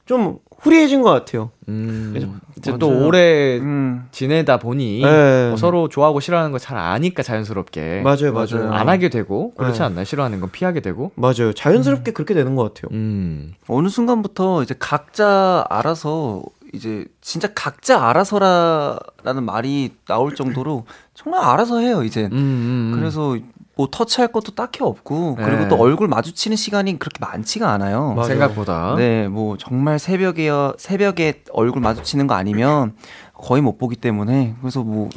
[0.06, 1.52] 좀 후리해진 것 같아요.
[1.68, 2.13] 음.
[2.58, 2.80] 이제 맞아요.
[2.80, 4.06] 또 오래 음.
[4.12, 5.48] 지내다 보니 네.
[5.50, 8.72] 뭐 서로 좋아하고 싫어하는 거 잘 아니까 자연스럽게 맞아요, 맞아요.
[8.72, 9.86] 안 하게 되고 그렇지 네.
[9.86, 10.06] 않나요?
[10.06, 11.12] 싫어하는 건 피하게 되고.
[11.15, 11.54] 맞아요.
[11.54, 12.96] 자연스럽게 그렇게 되는 것 같아요.
[12.98, 13.54] 음.
[13.68, 22.04] 어느 순간부터 이제 각자 알아서 이제 진짜 각자 알아서라라는 말이 나올 정도로 정말 알아서 해요,
[22.04, 22.26] 이제.
[22.26, 22.91] 음, 음, 음.
[23.00, 23.38] 그래서
[23.78, 25.68] 뭐 터치할 것도 딱히 없고 그리고 네.
[25.68, 28.14] 또 얼굴 마주치는 시간이 그렇게 많지가 않아요.
[28.14, 28.28] 맞아요.
[28.30, 28.96] 생각보다.
[28.98, 32.94] 네, 뭐 정말 새벽에 새벽에 얼굴 마주치는 거 아니면
[33.34, 35.10] 거의 못 보기 때문에 그래서 뭐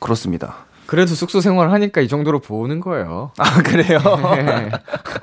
[0.00, 0.65] 그렇습니다.
[0.86, 3.30] 그래도 숙소 생활을 하니까 이 정도로 보는 거예요.
[3.38, 3.98] 아, 그래요?
[4.36, 4.70] 네.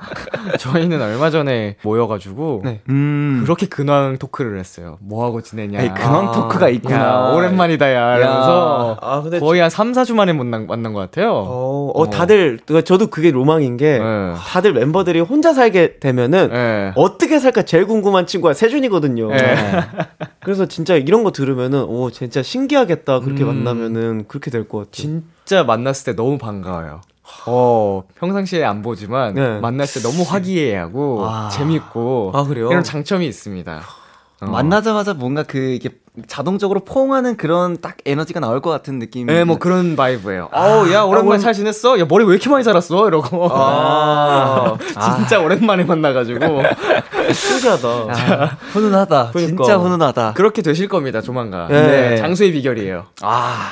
[0.58, 2.80] 저희는 얼마 전에 모여가지고 네.
[2.90, 3.40] 음.
[3.44, 4.98] 그렇게 근황 토크를 했어요.
[5.00, 5.78] 뭐 하고 지내냐.
[5.78, 6.96] 아니, 근황 아, 토크가 있구나.
[6.96, 8.16] 야, 오랜만이다, 야.
[8.18, 11.32] 이러면서 아, 근데 거의 한 3, 4주 만에 만난, 만난 것 같아요.
[11.32, 14.34] 어, 어, 다들, 저도 그게 로망인 게, 네.
[14.36, 16.92] 다들 멤버들이 혼자 살게 되면은, 네.
[16.94, 19.30] 어떻게 살까 제일 궁금한 친구가 세준이거든요.
[20.44, 20.46] 네.
[20.46, 23.20] 그래서 진짜 이런 거 들으면은, 오, 진짜 신기하겠다.
[23.20, 23.48] 그렇게 음.
[23.48, 24.92] 만나면은, 그렇게 될 것 같아요.
[24.92, 27.00] 진짜 만났을 때 너무 반가워요.
[27.46, 29.58] 어, 평상시에 안 보지만 네.
[29.60, 31.48] 만났을 때 너무 화기애애하고 아.
[31.48, 32.68] 재밌고 아, 그래요?
[32.70, 33.80] 이런 장점이 있습니다.
[34.40, 34.46] 어.
[34.46, 35.90] 만나자마자 뭔가 그 이게
[36.28, 39.26] 자동적으로 포옹하는 그런 딱 에너지가 나올 것 같은 느낌.
[39.26, 40.48] 네, 뭐 그런 바이브예요.
[40.52, 41.98] 어우, 야, 오랜만에 잘 지냈어?
[41.98, 43.08] 야, 머리 왜 이렇게 많이 자랐어?
[43.08, 43.48] 이러고.
[43.50, 44.76] 아,
[45.16, 46.38] 진짜 오랜만에 만나가지고.
[47.32, 47.88] 신기하다.
[47.88, 49.30] 아, 훈훈하다.
[49.32, 49.64] 그러니까.
[49.64, 50.34] 진짜 훈훈하다.
[50.34, 51.68] 그렇게 되실 겁니다, 조만간.
[51.68, 52.10] 네.
[52.10, 53.06] 네, 장수의 비결이에요.
[53.22, 53.70] 아,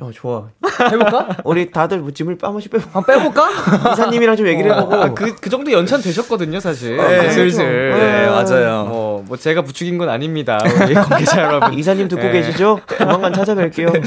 [0.00, 0.48] 어, 좋아.
[0.92, 1.38] 해볼까?
[1.44, 3.92] 우리 다들 뭐 짐을 한 번씩 빼고, 한번 빼볼까?
[3.92, 4.94] 이사님이랑 좀 얘기를 해보고.
[4.94, 6.96] 아, 그, 그 정도 연찬 되셨거든요, 사실.
[6.96, 7.64] 네, 슬슬.
[7.64, 8.04] 그렇죠.
[8.04, 8.84] 네, 맞아요.
[8.84, 10.58] 뭐, 뭐, 제가 부추긴 건 아닙니다.
[10.84, 11.74] 우리 관계자 여러분.
[11.76, 12.32] 이사님 듣고 네.
[12.32, 12.80] 계시죠?
[12.96, 14.02] 조만간 찾아뵐게요.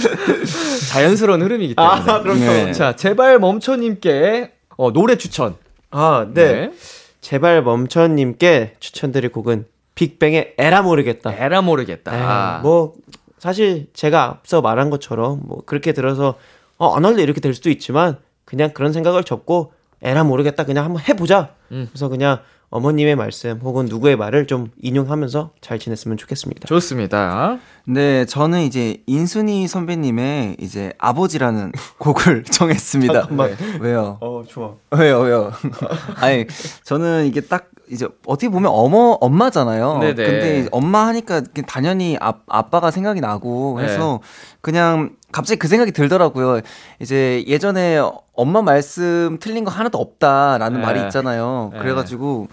[0.91, 1.93] 자연스러운 흐름이기 때문에.
[1.93, 2.39] 아, 그럼요.
[2.39, 2.71] 네.
[2.71, 5.55] 자, 제발 멈춰님께 어, 노래 추천.
[5.91, 6.71] 아, 네.
[7.19, 11.33] 제발 멈춰님께 추천드릴 곡은 빅뱅의 에라 모르겠다.
[11.37, 12.11] 에라 모르겠다.
[12.11, 12.93] 네, 뭐
[13.41, 16.35] 사실 제가 앞서 말한 것처럼 뭐 그렇게 들어서
[16.77, 19.73] 어, 안 할래 이렇게 될 수도 있지만 그냥 그런 생각을 접고
[20.03, 21.55] 에라 모르겠다 그냥 한번 해보자.
[21.71, 21.87] 음.
[21.89, 22.41] 그래서 그냥
[22.71, 26.67] 어머님의 말씀 혹은 누구의 말을 좀 인용하면서 잘 지냈으면 좋겠습니다.
[26.67, 27.57] 좋습니다.
[27.85, 33.13] 네, 저는 이제 인순이 선배님의 이제 아버지라는 곡을 정했습니다.
[33.13, 33.55] 잠깐만.
[33.57, 33.77] 네.
[33.81, 34.17] 왜요?
[34.21, 34.73] 어 좋아.
[34.91, 35.51] 왜요, 왜요?
[36.15, 36.47] 아니,
[36.83, 39.99] 저는 이게 딱 이제 어떻게 보면 어머 엄마잖아요.
[39.99, 40.13] 네네.
[40.13, 43.83] 근데 엄마 하니까 당연히 아, 아빠가 생각이 나고 네.
[43.85, 44.21] 해서
[44.61, 46.61] 그냥 갑자기 그 생각이 들더라고요.
[46.99, 47.99] 이제 예전에
[48.33, 50.85] 엄마 말씀 틀린 거 하나도 없다라는 네.
[50.85, 51.71] 말이 있잖아요.
[51.73, 51.79] 네.
[51.79, 52.47] 그래가지고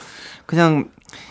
[0.47, 0.89] 그냥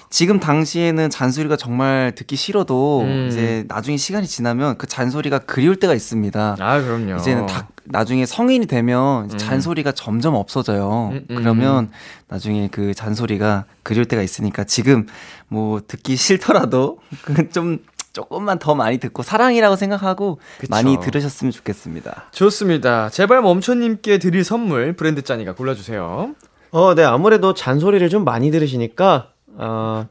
[0.10, 3.27] 지금 당시에는 잔소리가 정말 듣기 싫어도 음.
[3.29, 6.55] 이제 나중에 시간이 지나면 그 잔소리가 그리울 때가 있습니다.
[6.60, 7.17] 아, 그럼요.
[7.17, 9.38] 이제는 다 나중에 성인이 되면 음.
[9.38, 11.10] 잔소리가 점점 없어져요.
[11.12, 11.89] 음, 음, 그러면
[12.29, 15.07] 나중에 그 잔소리가 그리울 때가 있으니까 지금
[15.49, 17.79] 뭐 듣기 싫더라도 그좀
[18.17, 20.67] 조금만 더 많이 듣고 사랑이라고 생각하고 그쵸.
[20.71, 22.25] 많이 들으셨으면 좋겠습니다.
[22.32, 23.10] 좋습니다.
[23.10, 26.34] 제발 멈춰님께 드릴 선물 브랜드 짜니가 골라주세요.
[26.71, 30.08] 어, 네 아무래도 잔소리를 좀 많이 들으시니까 어,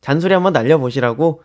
[0.00, 1.42] 잔소리 한번 날려보시라고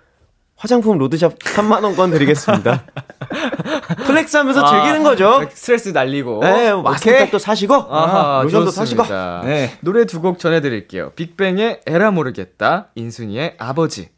[0.55, 2.83] 화장품 road shop 3만 원권 드리겠습니다.
[4.05, 5.47] flex하면서 아, 즐기는 거죠.
[5.53, 6.39] 스트레스 날리고.
[6.41, 9.03] 네, 뭐 마스크팩도 사시고 아하, 로션도 좋습니다.
[9.03, 9.47] 사시고.
[9.47, 9.77] 네.
[9.81, 11.11] 노래 두 곡 전해드릴게요.
[11.15, 14.09] 빅뱅의 에라 모르겠다, 인순이의 아버지.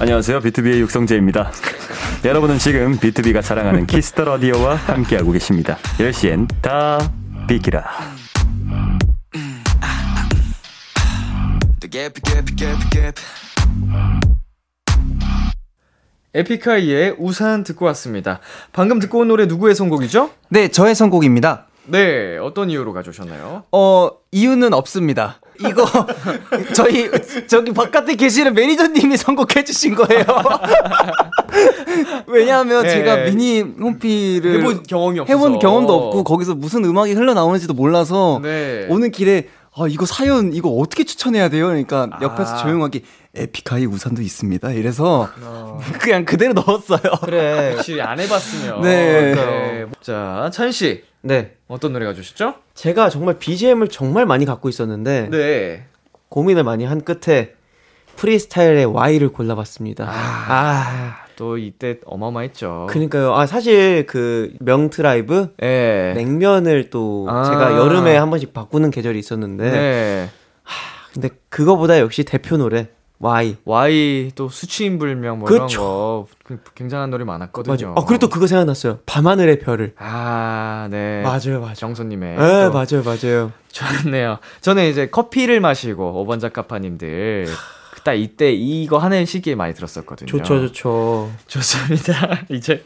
[0.00, 0.40] 안녕하세요.
[0.40, 1.52] 비투비의 육성재입니다.
[2.24, 5.76] 여러분은 지금 비투비가 자랑하는 Kiss the Radio와 함께하고 계십니다.
[5.98, 6.98] 10시엔 다
[7.46, 7.84] 비키라.
[16.32, 18.40] 에픽하이의 우산 듣고 왔습니다.
[18.72, 20.30] 방금 듣고 온 노래 누구의 선곡이죠?
[20.48, 21.66] 네, 저의 선곡입니다.
[21.86, 23.64] 네, 어떤 이유로 가져오셨나요?
[23.72, 25.40] 어, 이유는 없습니다.
[25.60, 25.84] 이거
[26.74, 27.10] 저희
[27.46, 30.24] 저기 바깥에 계시는 매니저님이 선곡해 주신 거예요.
[32.26, 32.90] 왜냐하면 네.
[32.90, 35.36] 제가 미니 홈피를 해본 경험이 없어서.
[35.38, 38.86] 해본 경험도 없고 거기서 무슨 음악이 흘러나오는지도 몰라서 네.
[38.88, 41.66] 오는 길에 아 이거 사연 이거 어떻게 추천해야 돼요?
[41.66, 42.56] 그러니까 옆에서 아.
[42.58, 43.02] 조용하게
[43.34, 44.70] 에픽하이 우산도 있습니다.
[44.72, 47.00] 이래서 어, 그냥 그대로 넣었어요.
[47.24, 47.72] 그래.
[47.74, 48.82] 혹시 안 해봤으면.
[48.82, 49.34] 네.
[49.34, 49.86] 네.
[50.00, 51.02] 자, 찬 씨.
[51.22, 51.54] 네.
[51.68, 52.54] 어떤 노래 가져오셨죠?
[52.74, 55.86] 제가 정말 BGM을 정말 많이 갖고 있었는데 네.
[56.28, 57.54] 고민을 많이 한 끝에
[58.16, 60.06] 프리스타일의 Y를 골라봤습니다.
[60.08, 62.88] 아, 또 이때 어마어마했죠.
[62.90, 63.34] 그러니까요.
[63.34, 66.12] 아 사실 그 명트라이브 네.
[66.14, 67.44] 냉면을 또 아.
[67.44, 70.28] 제가 여름에 한 번씩 바꾸는 계절이 있었는데 네.
[71.12, 72.88] 근데 그거보다 역시 대표 노래
[73.22, 73.56] Y.
[73.64, 75.64] Y 또 수치인불명 뭐 그쵸.
[75.64, 77.72] 이런 거 그- 굉장한 노래 많았거든요.
[77.72, 77.88] 맞아.
[78.00, 78.98] 아 그리고 또 그거 생각났어요.
[79.06, 79.94] 밤하늘의 별을.
[79.96, 81.22] 아, 네.
[81.22, 81.74] 맞아요, 맞아요.
[81.74, 82.36] 정소님의.
[82.36, 83.52] 네, 또 맞아요, 맞아요.
[83.70, 84.38] 좋네요.
[84.60, 87.46] 저는 이제 커피를 마시고 5번 작가파님들
[88.04, 90.26] 딱 이때 이거 하는 시기에 많이 들었었거든요.
[90.26, 91.30] 좋죠, 좋죠.
[91.46, 92.40] 좋습니다.
[92.50, 92.84] 이제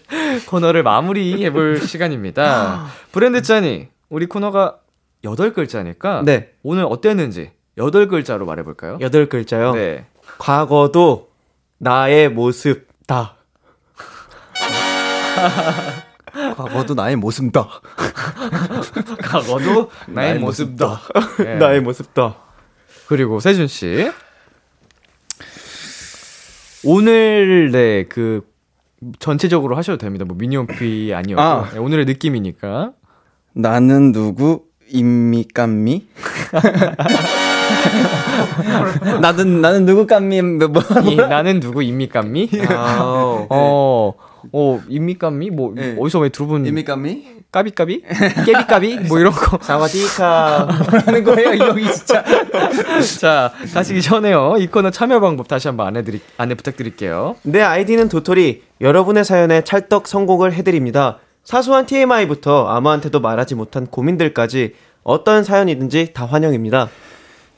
[0.49, 2.85] 코너를 마무리해 볼 시간입니다.
[3.13, 4.77] 브랜드 짠이 우리 코너가
[5.25, 8.99] 8 글자니까 네, 오늘 어땠는지 8 글자로 말해 볼까요?
[9.01, 9.73] 여덟 글자요.
[9.73, 10.05] 네.
[10.39, 11.31] 과거도
[11.79, 13.37] 나의 모습다.
[16.57, 17.69] 과거도 나의 모습다.
[19.23, 21.01] 과거도 나의 나의 모습다.
[21.39, 21.57] 네.
[21.57, 22.37] 나의 모습다.
[23.09, 24.11] 그리고 세준 씨.
[26.85, 28.43] 오늘 네그
[29.19, 30.25] 전체적으로 하셔도 됩니다.
[30.25, 31.71] 뭐 미니홈피 아니어도 아.
[31.73, 32.93] 네, 오늘의 느낌이니까.
[33.53, 36.07] 나는 누구 입니까미?
[39.21, 42.51] 나는 나는 누구 깜미 뭐 이, 나는 누구입니까미?
[42.71, 43.47] 아우.
[43.49, 44.15] 어,
[44.53, 45.51] 어, 입니까미?
[45.51, 45.97] 뭐, 네.
[45.99, 47.37] 어디서 왜두 분, 입니까미?
[47.53, 48.03] 까비까비?
[48.45, 48.99] 깨비까비?
[49.09, 49.59] 뭐 이런 거.
[49.63, 50.69] 사와디카.
[51.07, 52.25] 하는 거예요 이 형이 진짜.
[53.21, 54.57] 자, 가시기 전에요.
[54.59, 57.37] 이 코너 참여 방법 다시 한번 안내 드리, 안내 부탁드릴게요.
[57.43, 58.63] 내 아이디는 도토리.
[58.81, 61.19] 여러분의 사연에 찰떡 성공을 해드립니다.
[61.45, 66.89] 사소한 TMI부터 아무한테도 말하지 못한 고민들까지 어떤 사연이든지 다 환영입니다.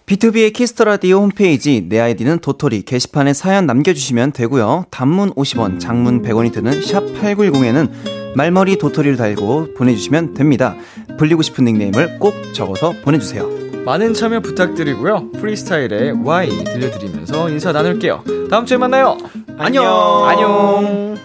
[0.08, 4.86] 비투비의 Kiss the Radio 홈페이지 내 아이디는 도토리 게시판에 사연 남겨주시면 되고요.
[4.90, 10.76] 단문 50원, 장문 100원이 드는 샵 #8910에는 말머리 도토리를 달고 보내주시면 됩니다.
[11.18, 13.50] 불리고 싶은 닉네임을 꼭 적어서 보내주세요.
[13.84, 15.32] 많은 참여 부탁드리고요.
[15.32, 18.24] 프리스타일의 Y 들려드리면서 인사 나눌게요.
[18.50, 19.18] 다음 주에 만나요.
[19.58, 20.24] 안녕.
[20.24, 21.18] 안녕.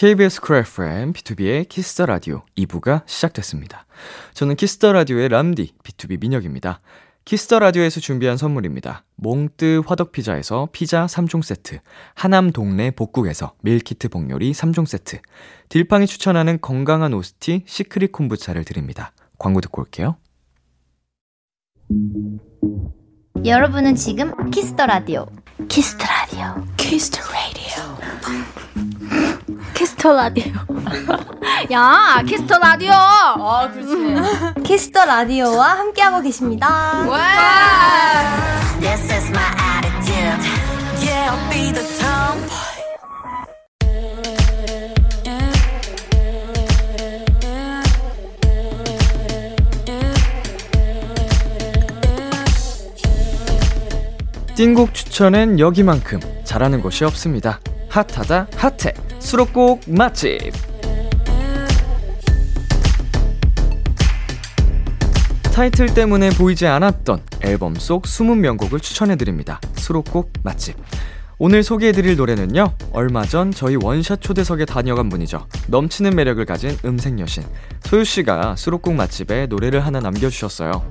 [0.00, 3.84] KBS 쿨 FM, B2B의 키스터 라디오 2부가 시작됐습니다.
[4.32, 6.80] 저는 키스터 라디오의 람디, B2B 민혁입니다.
[7.26, 9.04] 키스터 라디오에서 준비한 선물입니다.
[9.16, 11.80] 몽뜨 화덕 피자에서 피자 3종 세트,
[12.14, 15.20] 하남 동네 복국에서 밀키트 복요리 3종 세트,
[15.68, 19.12] 딜팡이 추천하는 건강한 오스티 시크릿 콤부차를 드립니다.
[19.38, 20.16] 광고 듣고 올게요.
[23.44, 25.26] 여러분은 지금 Kiss the Radio.
[25.68, 26.66] 키스터 라디오.
[26.78, 27.39] 키스터 라디오.
[30.00, 30.44] 키스터 라디오.
[31.72, 32.92] 야, 키스터 라디오.
[32.94, 34.62] 어, 그렇지.
[34.64, 37.04] Kiss the Radio와 함께하고 계십니다.
[37.06, 37.18] 와.
[38.80, 39.44] This is my
[39.76, 40.40] attitude.
[41.04, 42.48] Yeah, I'll be the tomboy.
[54.56, 57.60] 띵곡 추천엔 여기만큼 잘하는 곳이 없습니다.
[57.90, 60.52] 핫하다 핫해 수록곡 맛집.
[65.54, 69.60] 타이틀 때문에 보이지 않았던 앨범 속 숨은 명곡을 추천해드립니다.
[69.76, 70.76] 수록곡 맛집.
[71.38, 75.46] 오늘 소개해드릴 노래는요 얼마 전 저희 원샷 초대석에 다녀간 분이죠.
[75.68, 77.44] 넘치는 매력을 가진 음색 여신
[77.84, 80.82] 소유씨가 수록곡 맛집에 노래를 하나 남겨주셨어요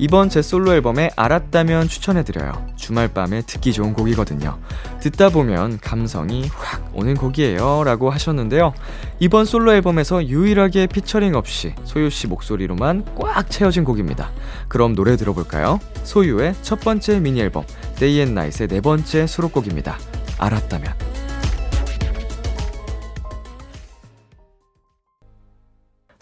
[0.00, 2.68] 이번 제 솔로 앨범에 알았다면 추천해드려요.
[2.74, 4.58] 주말 밤에 듣기 좋은 곡이거든요.
[5.00, 7.84] 듣다 보면 감성이 확 오는 곡이에요.
[7.84, 8.72] 라고 하셨는데요.
[9.18, 14.30] 이번 솔로 앨범에서 유일하게 피처링 없이 소유씨 목소리로만 꽉 채워진 곡입니다.
[14.68, 15.78] 그럼 노래 들어볼까요?
[16.02, 17.64] 소유의 첫 번째 미니 앨범,
[17.96, 19.98] Day and Night의 네 번째 수록곡입니다.
[20.38, 21.09] 알았다면.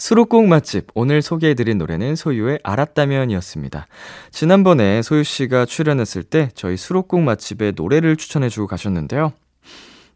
[0.08, 3.88] 수록곡 맛집 오늘 소개해드린 노래는 소유의 알았다면이었습니다.
[4.30, 9.34] 지난번에 소유 씨가 출연했을 때 저희 수록곡 맛집에 노래를 추천해주고 가셨는데요.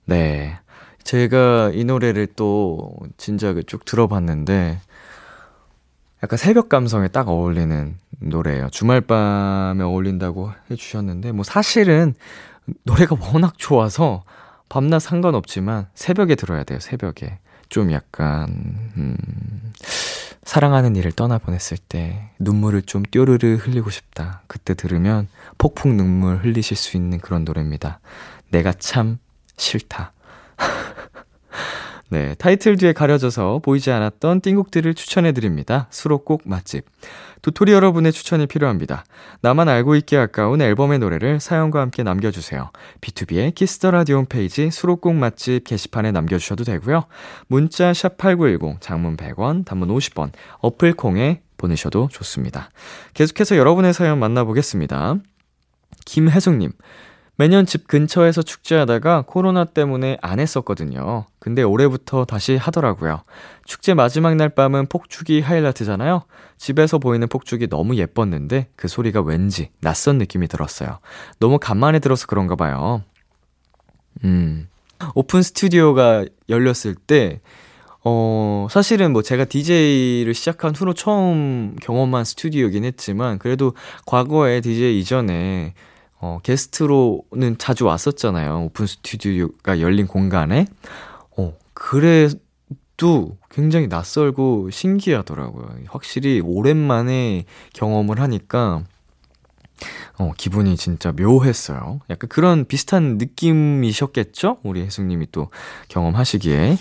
[0.06, 0.58] 네.
[1.04, 4.80] 제가 이 노래를 또 진작에 쭉 들어봤는데
[6.22, 8.70] 약간 새벽 감성에 딱 어울리는 노래예요.
[8.70, 12.14] 주말 밤에 어울린다고 해주셨는데 뭐 사실은
[12.84, 14.24] 노래가 워낙 좋아서
[14.70, 16.78] 밤낮 상관없지만 새벽에 들어야 돼요.
[16.80, 17.40] 새벽에.
[17.72, 18.48] 좀 약간
[18.98, 19.16] 음,
[20.42, 24.42] 사랑하는 이를 떠나보냈을 때 눈물을 좀 뾰르르 흘리고 싶다.
[24.46, 28.00] 그때 들으면 폭풍 눈물 흘리실 수 있는 그런 노래입니다.
[28.50, 29.18] 내가 참
[29.56, 30.12] 싫다.
[32.10, 35.86] 네, 타이틀 뒤에 가려져서 보이지 않았던 띵곡들을 추천해드립니다.
[35.88, 36.84] 수록곡 맛집.
[37.42, 39.04] 도토리 여러분의 추천이 필요합니다.
[39.40, 42.70] 나만 알고 있기 아까운 앨범의 노래를 사연과 함께 남겨주세요.
[43.00, 47.04] B2B의 키스터 라디오 홈페이지 수록곡 맛집 게시판에 남겨주셔도 되고요.
[47.48, 52.70] 문자 샵 8910, 장문 100원, 단문 50원, 어플 콩에 보내셔도 좋습니다.
[53.14, 55.16] 계속해서 여러분의 사연 만나보겠습니다.
[56.04, 56.72] 김혜숙님,
[57.36, 61.26] 매년 집 근처에서 축제하다가 코로나 때문에 안 했었거든요.
[61.38, 63.22] 근데 올해부터 다시 하더라고요.
[63.64, 66.24] 축제 마지막 날 밤은 폭죽이 하이라이트잖아요.
[66.58, 70.98] 집에서 보이는 폭죽이 너무 예뻤는데 그 소리가 왠지 낯선 느낌이 들었어요.
[71.38, 73.02] 너무 간만에 들어서 그런가 봐요.
[74.24, 74.68] 음.
[75.14, 77.40] 오픈 스튜디오가 열렸을 때,
[78.04, 83.74] 어, 사실은 뭐 제가 DJ를 시작한 후로 처음 경험한 스튜디오긴 했지만, 그래도
[84.06, 85.74] 과거에 DJ 이전에,
[86.22, 88.66] 어, 게스트로는 자주 왔었잖아요.
[88.66, 90.66] 오픈 스튜디오가 열린 공간에.
[91.36, 95.68] 어, 그래도 굉장히 낯설고 신기하더라고요.
[95.88, 98.84] 확실히 오랜만에 경험을 하니까,
[100.16, 101.98] 어, 기분이 진짜 묘했어요.
[102.08, 104.58] 약간 그런 비슷한 느낌이셨겠죠?
[104.62, 105.50] 우리 혜숙님이 또
[105.88, 106.78] 경험하시기에.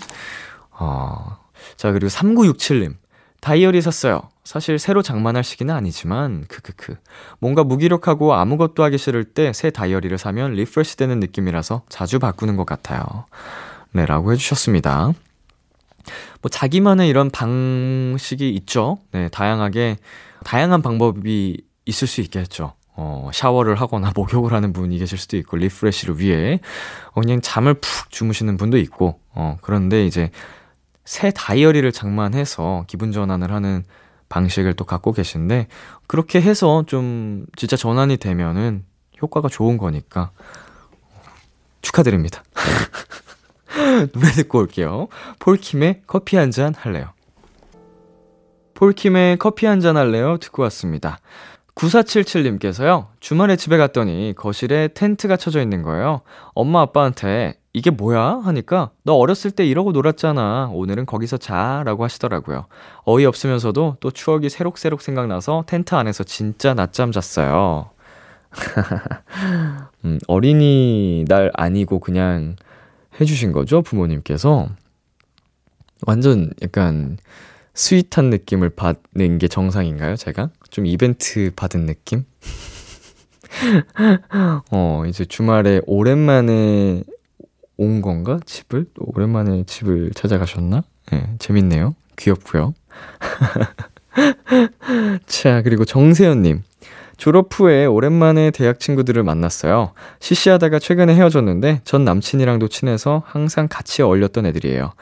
[0.70, 1.36] 어,
[1.76, 3.01] 자, 그리고 3967님.
[3.42, 4.22] 다이어리 샀어요.
[4.44, 6.94] 사실 새로 장만할 시기는 아니지만, 크크크.
[7.40, 12.64] 뭔가 무기력하고 아무것도 하기 싫을 때 새 다이어리를 사면 refresh 되는 느낌이라서 자주 바꾸는 것
[12.66, 13.02] 같아요.
[13.90, 15.12] 네, 라고 해주셨습니다.
[16.40, 18.98] 뭐, 자기만의 이런 방식이 있죠.
[19.10, 19.96] 네, 다양하게,
[20.44, 22.74] 다양한 방법이 있을 수 있겠죠.
[22.94, 26.60] 어, 샤워를 하거나 목욕을 하는 분이 계실 수도 있고, 리프레시를 위해,
[27.10, 30.30] 어, 그냥 잠을 푹 주무시는 분도 있고, 어, 그런데 이제,
[31.04, 33.84] 새 다이어리를 장만해서 기분 전환을 하는
[34.28, 35.66] 방식을 또 갖고 계신데,
[36.06, 38.84] 그렇게 해서 좀 진짜 전환이 되면은
[39.20, 40.30] 효과가 좋은 거니까,
[41.82, 42.42] 축하드립니다.
[44.12, 45.08] 노래 듣고 올게요.
[45.38, 47.12] 폴킴의 커피 한 잔 할래요.
[48.74, 50.38] 폴킴의 커피 한 잔 할래요?
[50.38, 51.18] 듣고 왔습니다.
[51.74, 56.20] 9477님께서요, 주말에 집에 갔더니 거실에 텐트가 쳐져 있는 거예요.
[56.54, 58.42] 엄마 아빠한테 이게 뭐야?
[58.44, 60.70] 하니까 너 어렸을 때 이러고 놀았잖아.
[60.72, 61.82] 오늘은 거기서 자.
[61.86, 62.66] 라고 하시더라고요.
[63.04, 67.90] 어이없으면서도 또 추억이 새록새록 생각나서 텐트 안에서 진짜 낮잠 잤어요.
[70.04, 72.56] 음, 어린이날 아니고 그냥
[73.20, 73.80] 해주신 거죠?
[73.80, 74.68] 부모님께서.
[76.06, 77.16] 완전 약간
[77.74, 80.50] 스윗한 느낌을 받는 게 정상인가요, 제가?
[80.68, 82.24] 좀 이벤트 받은 느낌?
[84.70, 87.04] 어, 이제 주말에 오랜만에
[87.76, 88.38] 온 건가?
[88.44, 88.86] 집을?
[88.98, 90.82] 오랜만에 집을 찾아가셨나?
[91.12, 91.94] 예, 네, 재밌네요.
[92.16, 92.74] 귀엽고요.
[95.26, 96.62] 자, 그리고 정세현님.
[97.16, 99.92] 졸업 후에 오랜만에 대학 친구들을 만났어요.
[100.20, 104.92] 시시하다가 최근에 헤어졌는데 전 남친이랑도 친해서 항상 같이 어울렸던 애들이에요.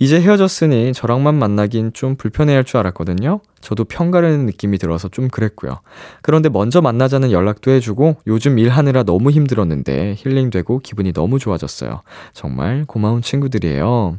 [0.00, 3.40] 이제 헤어졌으니 저랑만 만나긴 좀 불편해할 줄 알았거든요.
[3.60, 5.80] 저도 평가르는 느낌이 들어서 좀 그랬고요.
[6.22, 12.02] 그런데 먼저 만나자는 연락도 해주고 요즘 일하느라 너무 힘들었는데 힐링되고 기분이 너무 좋아졌어요.
[12.32, 14.18] 정말 고마운 친구들이에요.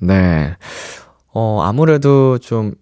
[0.00, 0.56] 네.
[1.32, 2.74] 어, 아무래도 좀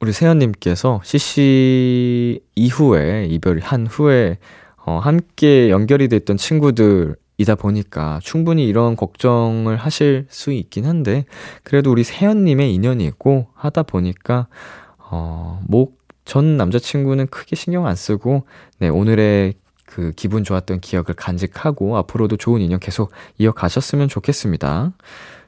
[0.00, 4.38] 우리 세연님께서 CC 이후에 이별이 한 후에
[4.86, 11.24] 어, 함께 연결이 됐던 친구들 이다 보니까 충분히 이런 걱정을 하실 수 있긴 한데,
[11.62, 14.46] 그래도 우리 세연님의 인연이 있고 하다 보니까,
[14.98, 15.88] 어, 뭐,
[16.26, 18.44] 전 남자친구는 크게 신경 안 쓰고,
[18.78, 19.54] 네, 오늘의
[19.86, 24.92] 그 기분 좋았던 기억을 간직하고 앞으로도 좋은 인연 계속 이어가셨으면 좋겠습니다.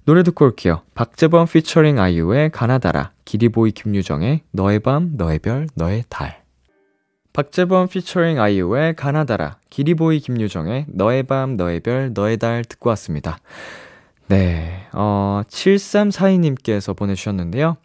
[0.04, 0.80] 노래 듣고 올게요.
[0.94, 6.41] 박재범 피처링 아이유의 가나다라, 기리보이 김유정의 너의 밤, 너의 별, 너의 달.
[7.32, 13.38] 박재범 피처링 아이유의 가나다라, 기리보이 김유정의 너의 밤, 너의 별, 너의 달 듣고 왔습니다.
[14.28, 17.76] 네, 어, 7342님께서 보내주셨는데요.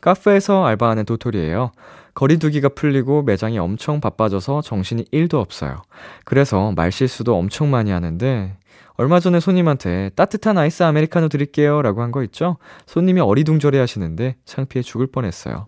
[0.00, 1.70] 카페에서 알바하는 도토리예요.
[2.14, 5.82] 거리두기가 풀리고 매장이 엄청 바빠져서 정신이 1도 없어요.
[6.24, 8.56] 그래서 말실수도 엄청 많이 하는데
[8.96, 12.58] 얼마 전에 손님한테 따뜻한 아이스 아메리카노 드릴게요 라고 한 거 있죠?
[12.86, 15.66] 손님이 어리둥절해 하시는데 창피해 죽을 뻔했어요.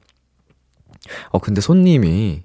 [1.30, 2.44] 어, 근데 손님이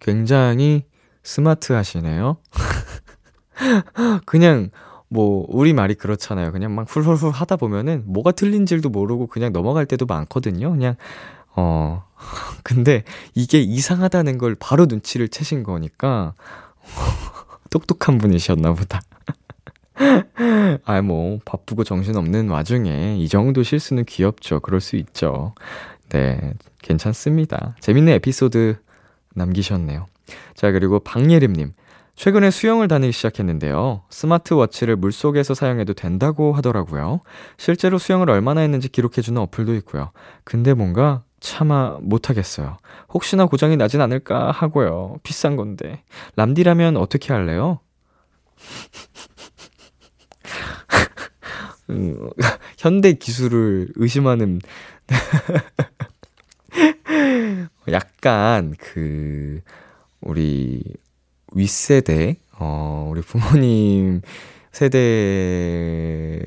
[0.00, 0.84] 굉장히
[1.22, 2.36] 스마트 하시네요.
[4.26, 4.70] 그냥
[5.08, 6.52] 뭐 우리 말이 그렇잖아요.
[6.52, 10.70] 그냥 막 훌훌훌 하다 보면은 뭐가 틀린 줄도 모르고 그냥 넘어갈 때도 많거든요.
[10.70, 10.96] 그냥
[11.54, 12.04] 어
[12.62, 13.04] 근데
[13.34, 16.34] 이게 이상하다는 걸 바로 눈치를 채신 거니까
[17.70, 19.00] 똑똑한 분이셨나 보다.
[20.84, 24.60] 아, 뭐, 바쁘고 정신없는 와중에 이 정도 실수는 귀엽죠.
[24.60, 25.54] 그럴 수 있죠.
[26.10, 27.74] 네, 괜찮습니다.
[27.80, 28.76] 재밌는 에피소드
[29.36, 30.06] 남기셨네요.
[30.54, 31.72] 자, 그리고 박예림님.
[32.16, 34.02] 최근에 수영을 다니기 시작했는데요.
[34.08, 37.20] 스마트워치를 물속에서 사용해도 된다고 하더라고요.
[37.58, 40.12] 실제로 수영을 얼마나 했는지 기록해주는 어플도 있고요.
[40.42, 42.78] 근데 뭔가 차마 못하겠어요.
[43.12, 45.16] 혹시나 고장이 나진 않을까 하고요.
[45.22, 46.02] 비싼 건데.
[46.36, 47.80] 람디라면 어떻게 할래요?
[51.90, 52.30] 음,
[52.78, 54.60] 현대 기술을 의심하는
[57.92, 59.60] 약간 그
[60.20, 60.82] 우리
[61.54, 64.22] 윗세대 어 우리 부모님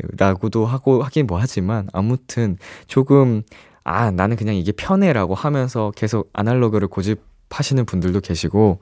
[0.09, 3.43] 세대라고도 하고 하긴 뭐 하지만 아무튼 조금
[3.83, 8.79] 아 나는 그냥 이게 편해라고 하면서 계속 아날로그를 고집하시는 분들도 계시고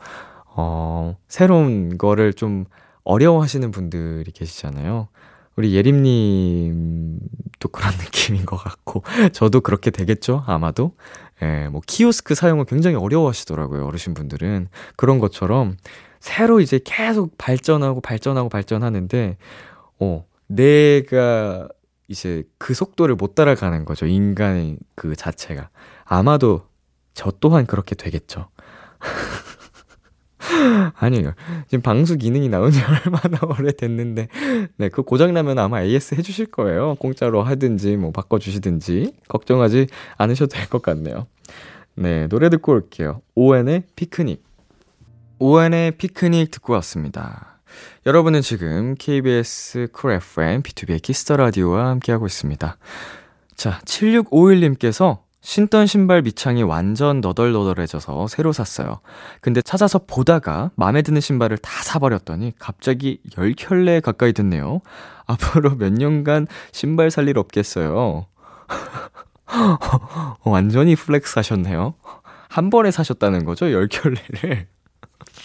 [0.55, 2.65] 어 새로운 거를 좀
[3.03, 5.07] 어려워하시는 분들이 계시잖아요.
[5.55, 9.03] 우리 예림님도 그런 느낌인 것 같고,
[9.33, 10.43] 저도 그렇게 되겠죠?
[10.45, 10.93] 아마도.
[11.41, 14.69] 예, 뭐, 키오스크 사용을 굉장히 어려워하시더라고요, 어르신분들은.
[14.95, 15.77] 그런 것처럼,
[16.19, 19.37] 새로 이제 계속 발전하고 발전하고 발전하는데,
[19.99, 21.67] 어, 내가
[22.07, 24.05] 이제 그 속도를 못 따라가는 거죠.
[24.05, 25.69] 인간의 그 자체가.
[26.05, 26.67] 아마도
[27.13, 28.47] 저 또한 그렇게 되겠죠.
[30.95, 31.33] 아니에요.
[31.67, 34.27] 지금 방수 기능이 나온 지 얼마나 오래됐는데,
[34.77, 36.95] 네, 그 고장나면 아마 AS 해주실 거예요.
[36.95, 39.13] 공짜로 하든지, 뭐, 바꿔주시든지.
[39.27, 39.87] 걱정하지
[40.17, 41.27] 않으셔도 될 것 같네요.
[41.95, 43.21] 네, 노래 듣고 올게요.
[43.35, 44.43] ON의 피크닉.
[45.39, 47.59] ON의 피크닉 듣고 왔습니다.
[48.05, 52.77] 여러분은 지금 KBS 쿨 FM B2B의 키스터 라디오와 함께하고 있습니다.
[53.55, 58.99] 자, 7651님께서 신던 신발 밑창이 완전 너덜너덜해져서 새로 샀어요.
[59.39, 64.81] 근데 찾아서 보다가 마음에 드는 신발을 다 사버렸더니 갑자기 10켤레 가까이 됐네요.
[65.25, 68.25] 앞으로 몇 년간 신발 살 일 없겠어요.
[70.43, 71.93] 완전히 flex 하셨네요.
[72.49, 73.67] 한 번에 사셨다는 거죠?
[73.67, 74.65] 10켤레를.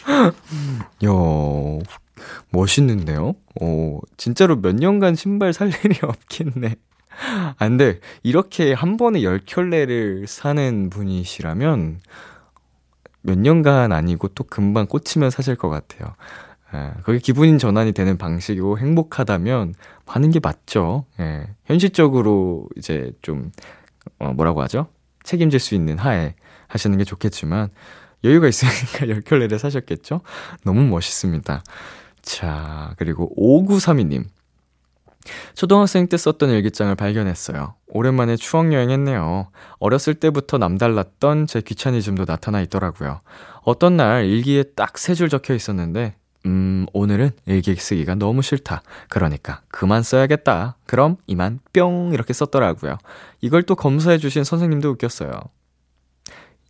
[1.07, 1.85] 야
[2.51, 3.35] 멋있는데요?
[3.61, 6.75] 어, 진짜로 몇 년간 신발 살 일이 없겠네.
[7.59, 12.01] 아, 근데 이렇게 한 번에 10켤레를 사는 분이시라면
[13.23, 16.15] 몇 년간 아니고 또 금방 꽂히면 사실 것 같아요.
[16.75, 19.75] 예, 그게 기분 전환이 되는 방식이고 행복하다면
[20.07, 21.07] 하는 게 맞죠.
[21.21, 23.53] 예, 현실적으로 이제 좀,
[24.19, 24.89] 어, 뭐라고 하죠?
[25.23, 26.35] 책임질 수 있는 하에
[26.69, 27.71] 하시는 게 좋겠지만
[28.25, 30.21] 여유가 있으니까 10켤레를 사셨겠죠?
[30.65, 31.63] 너무 멋있습니다.
[32.23, 34.25] 자, 그리고 5932님.
[35.55, 37.75] 초등학생 때 썼던 일기장을 발견했어요.
[37.89, 39.49] 오랜만에 추억여행 했네요.
[39.79, 43.21] 어렸을 때부터 남달랐던 제 귀차니즘도 나타나 있더라고요.
[43.63, 46.17] 어떤 날 일기에 딱 세 줄 적혀 있었는데,
[46.47, 48.83] 음, 오늘은 일기 쓰기가 너무 싫다.
[49.09, 50.77] 그러니까 그만 써야겠다.
[50.87, 52.99] 그럼 이만 뿅 이렇게 썼더라고요.
[53.41, 55.31] 이걸 또 검사해 주신 선생님도 웃겼어요.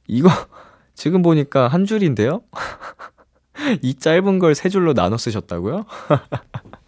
[0.09, 0.29] 이거
[0.95, 2.43] 지금 보니까 한 줄인데요?
[3.83, 5.87] 이 짧은 걸 세 줄로 나눠 쓰셨다고요?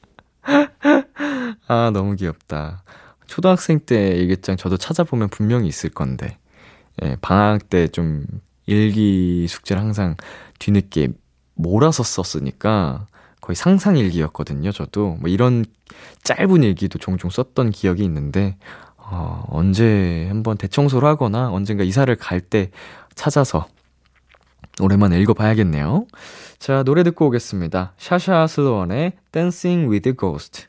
[1.69, 2.83] 아, 너무 귀엽다.
[3.27, 6.39] 초등학생 때 일기장 저도 찾아보면 분명히 있을 건데,
[7.03, 8.27] 예, 방학 때 좀
[8.67, 10.17] 일기 숙제를 항상
[10.59, 11.09] 뒤늦게
[11.55, 13.07] 몰아서 썼으니까
[13.41, 15.17] 거의 상상 일기였거든요, 저도.
[15.21, 15.65] 뭐 이런
[16.25, 18.57] 짧은 일기도 종종 썼던 기억이 있는데,
[18.97, 22.71] 어, 언제 한번 대청소를 하거나 언젠가 이사를 갈 때
[23.15, 23.67] 찾아서
[24.81, 26.07] 오랜만에 읽어봐야겠네요.
[26.65, 27.93] 자, 노래 듣고 오겠습니다.
[27.99, 30.69] 샤샤 슬로원의 with a Ghost.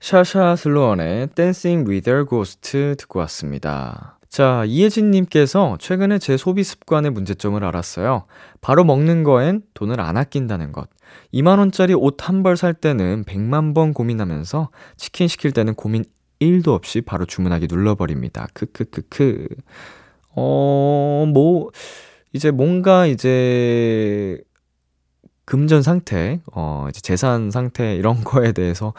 [0.00, 4.18] 샤샤 슬로원의 with a Ghost 듣고 왔습니다.
[4.28, 8.24] 자, 이혜진님께서 최근에 제 소비 습관의 문제점을 알았어요.
[8.60, 10.88] 바로 먹는 거엔 돈을 안 아낀다는 것.
[11.32, 16.04] 2만원짜리 옷 한 벌 살 때는 100만 번 고민하면서 치킨 시킬 때는 고민
[16.40, 18.48] 1도 없이 바로 주문하기 눌러버립니다.
[18.54, 19.46] 크크크크.
[20.30, 21.70] 어, 뭐,
[22.32, 24.42] 이제 뭔가 이제
[25.44, 28.94] 금전 상태, 어, 이제 재산 상태 이런 거에 대해서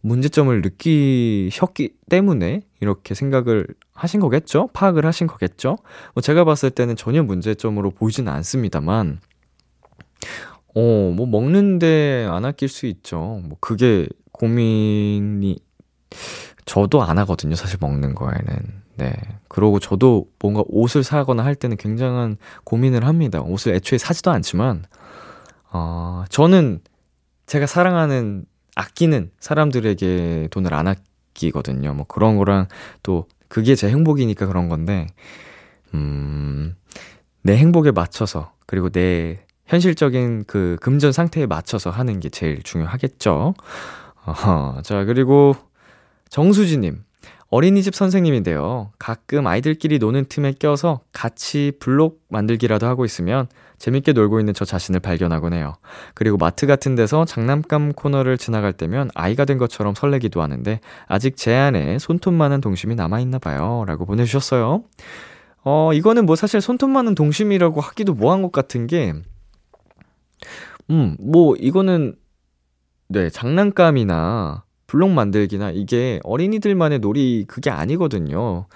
[0.00, 4.68] 문제점을 느끼셨기 때문에 이렇게 생각을 하신 거겠죠?
[4.72, 5.78] 파악을 하신 거겠죠?
[6.14, 9.20] 뭐 제가 봤을 때는 전혀 문제점으로 보이지는 않습니다만,
[10.74, 13.40] 어, 뭐 먹는데 안 아낄 수 있죠.
[13.44, 15.58] 뭐 그게 고민이,
[16.66, 17.54] 저도 안 하거든요.
[17.54, 18.86] 사실 먹는 거에는.
[18.96, 19.12] 네.
[19.48, 23.40] 그러고 저도 뭔가 옷을 사거나 할 때는 굉장한 고민을 합니다.
[23.40, 24.84] 옷을 애초에 사지도 않지만,
[25.70, 26.80] 어, 저는
[27.46, 28.44] 제가 사랑하는,
[28.74, 31.94] 아끼는 사람들에게 돈을 안 아끼거든요.
[31.94, 32.68] 뭐 그런 거랑
[33.02, 35.06] 또 그게 제 행복이니까 그런 건데,
[35.94, 36.76] 음,
[37.42, 43.54] 내 행복에 맞춰서, 그리고 내 현실적인 그 금전 상태에 맞춰서 하는 게 제일 중요하겠죠.
[44.26, 45.54] 어허, 자, 그리고
[46.28, 47.04] 정수지님.
[47.48, 48.90] 어린이집 선생님인데요.
[48.98, 53.46] 가끔 아이들끼리 노는 틈에 껴서 같이 블록 만들기라도 하고 있으면
[53.78, 55.74] 재밌게 놀고 있는 저 자신을 발견하곤 해요.
[56.14, 61.54] 그리고 마트 같은 데서 장난감 코너를 지나갈 때면 아이가 된 것처럼 설레기도 하는데 아직 제
[61.54, 63.84] 안에 손톱 많은 동심이 남아있나 봐요.
[63.86, 64.84] 라고 보내주셨어요.
[65.68, 69.12] 어, 이거는 뭐 사실 손톱 많은 동심이라고 하기도 뭐한 것 같은 게,
[70.90, 72.14] 음, 뭐 이거는,
[73.08, 78.66] 네, 장난감이나 블록 만들기나 이게 어린이들만의 놀이 그게 아니거든요.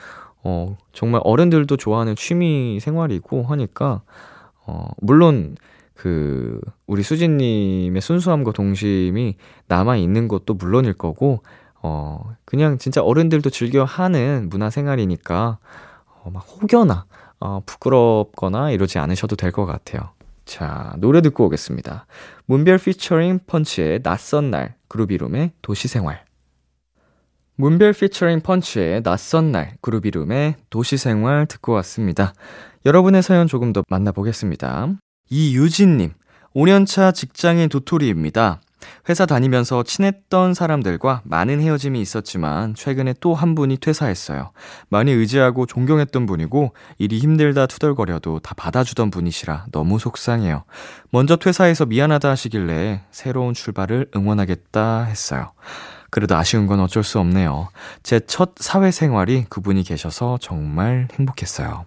[0.42, 4.02] 어, 정말 어른들도 좋아하는 취미 생활이고 하니까,
[4.70, 5.56] 어, 물론,
[5.94, 11.42] 그, 우리 수진님의 순수함과 동심이 남아 있는 것도 물론일 거고,
[11.82, 15.58] 어, 그냥 진짜 어른들도 즐겨 하는 문화 생활이니까,
[16.22, 17.04] 어, 막 혹여나,
[17.40, 20.10] 어, 부끄럽거나 이러지 않으셔도 될 것 같아요.
[20.44, 22.06] 자, 노래 듣고 오겠습니다.
[22.46, 26.24] 문별 피처링 펀치의 낯선 날, 그룹 이름의 도시생활.
[27.56, 32.32] 문별 피처링 펀치의 낯선 날, 그룹 이름의 도시생활 듣고 왔습니다.
[32.86, 34.88] 여러분의 사연 조금 더 만나보겠습니다.
[35.28, 36.12] 이유진님,
[36.54, 38.60] 5년차 직장인 도토리입니다.
[39.10, 44.52] 회사 다니면서 친했던 사람들과 많은 헤어짐이 있었지만 최근에 또 한 분이 퇴사했어요.
[44.88, 50.64] 많이 의지하고 존경했던 분이고 일이 힘들다 투덜거려도 다 받아주던 분이시라 너무 속상해요.
[51.10, 55.52] 먼저 퇴사해서 미안하다 하시길래 새로운 출발을 응원하겠다 했어요.
[56.08, 57.68] 그래도 아쉬운 건 어쩔 수 없네요.
[58.02, 61.84] 제 첫 사회생활이 그분이 계셔서 정말 행복했어요.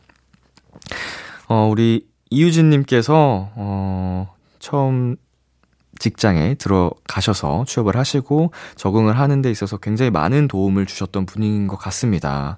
[1.47, 5.15] 어, 우리 이유진님께서, 어, 처음
[5.99, 12.57] 직장에 들어가셔서 취업을 하시고 적응을 하는 데 있어서 굉장히 많은 도움을 주셨던 분인 것 같습니다.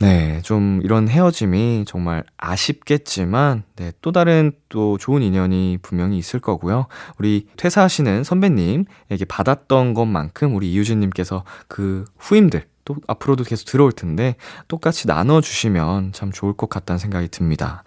[0.00, 6.86] 네, 좀 이런 헤어짐이 정말 아쉽겠지만, 네, 또 다른 또 좋은 인연이 분명히 있을 거고요.
[7.18, 14.34] 우리 퇴사하시는 선배님에게 받았던 것만큼 우리 이유진님께서 그 후임들, 또 앞으로도 계속 들어올 텐데,
[14.66, 17.84] 똑같이 나눠주시면 참 좋을 것 같다는 생각이 듭니다.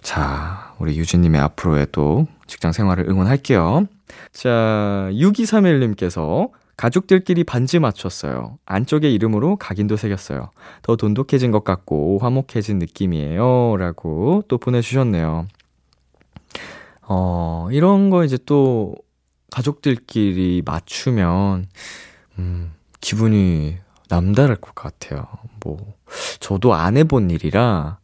[0.00, 3.86] 자, 우리 유진님의 앞으로의 또 직장 생활을 응원할게요.
[4.32, 8.58] 자, 6231님께서 가족들끼리 반지 맞췄어요.
[8.64, 10.50] 안쪽에 이름으로 각인도 새겼어요.
[10.80, 13.76] 더 돈독해진 것 같고 화목해진 느낌이에요.
[13.76, 15.46] 라고 또 보내주셨네요.
[17.02, 18.94] 어, 이런 거 이제 또
[19.50, 21.66] 가족들끼리 맞추면,
[22.38, 23.76] 음, 기분이
[24.10, 25.26] 남다를 것 같아요.
[25.64, 25.78] 뭐,
[26.40, 27.98] 저도 안 해본 일이라,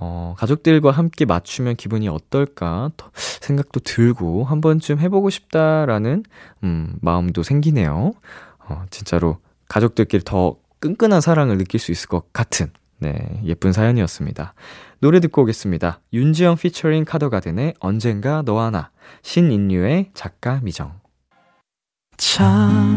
[0.00, 6.22] 어, 가족들과 함께 맞추면 기분이 어떨까 생각도 들고 한 번쯤 해보고 싶다라는
[6.62, 8.12] 음, 마음도 생기네요.
[8.60, 9.38] 어, 진짜로
[9.68, 14.54] 가족들끼리 더 끈끈한 사랑을 느낄 수 있을 것 같은 네, 예쁜 사연이었습니다.
[15.00, 16.00] 노래 듣고 오겠습니다.
[16.12, 18.90] 윤지영 피처링 카더가든의 언젠가 너와 나
[19.22, 20.92] 신인류의 작가 미정
[22.16, 22.96] 참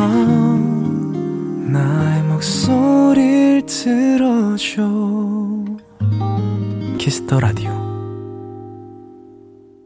[0.00, 4.82] 밤 나의 목소리를 들어줘
[6.96, 7.70] Kiss the Radio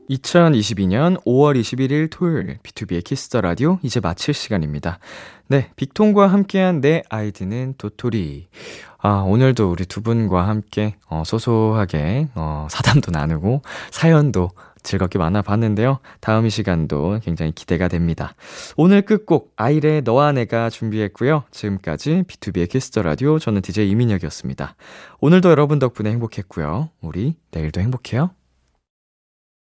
[0.08, 5.00] 2022년 5월 21일 토요일 B2B의 키스터 라디오 이제 마칠 시간입니다.
[5.48, 8.46] 네, 빅톤과 함께한 내 아이디는 도토리.
[8.98, 14.50] 아, 오늘도 우리 두 분과 함께 어, 소소하게 어, 사담도 나누고 사연도
[14.84, 15.98] 즐겁게 만나봤는데요.
[16.20, 18.34] 다음 이 시간도 굉장히 기대가 됩니다.
[18.76, 21.44] 오늘 끝곡 아일의 너와 내가 준비했고요.
[21.50, 24.76] 지금까지 B2B의 키스터 라디오 저는 DJ 이민혁이었습니다.
[25.20, 26.90] 오늘도 여러분 덕분에 행복했고요.
[27.00, 28.30] 우리 내일도 행복해요.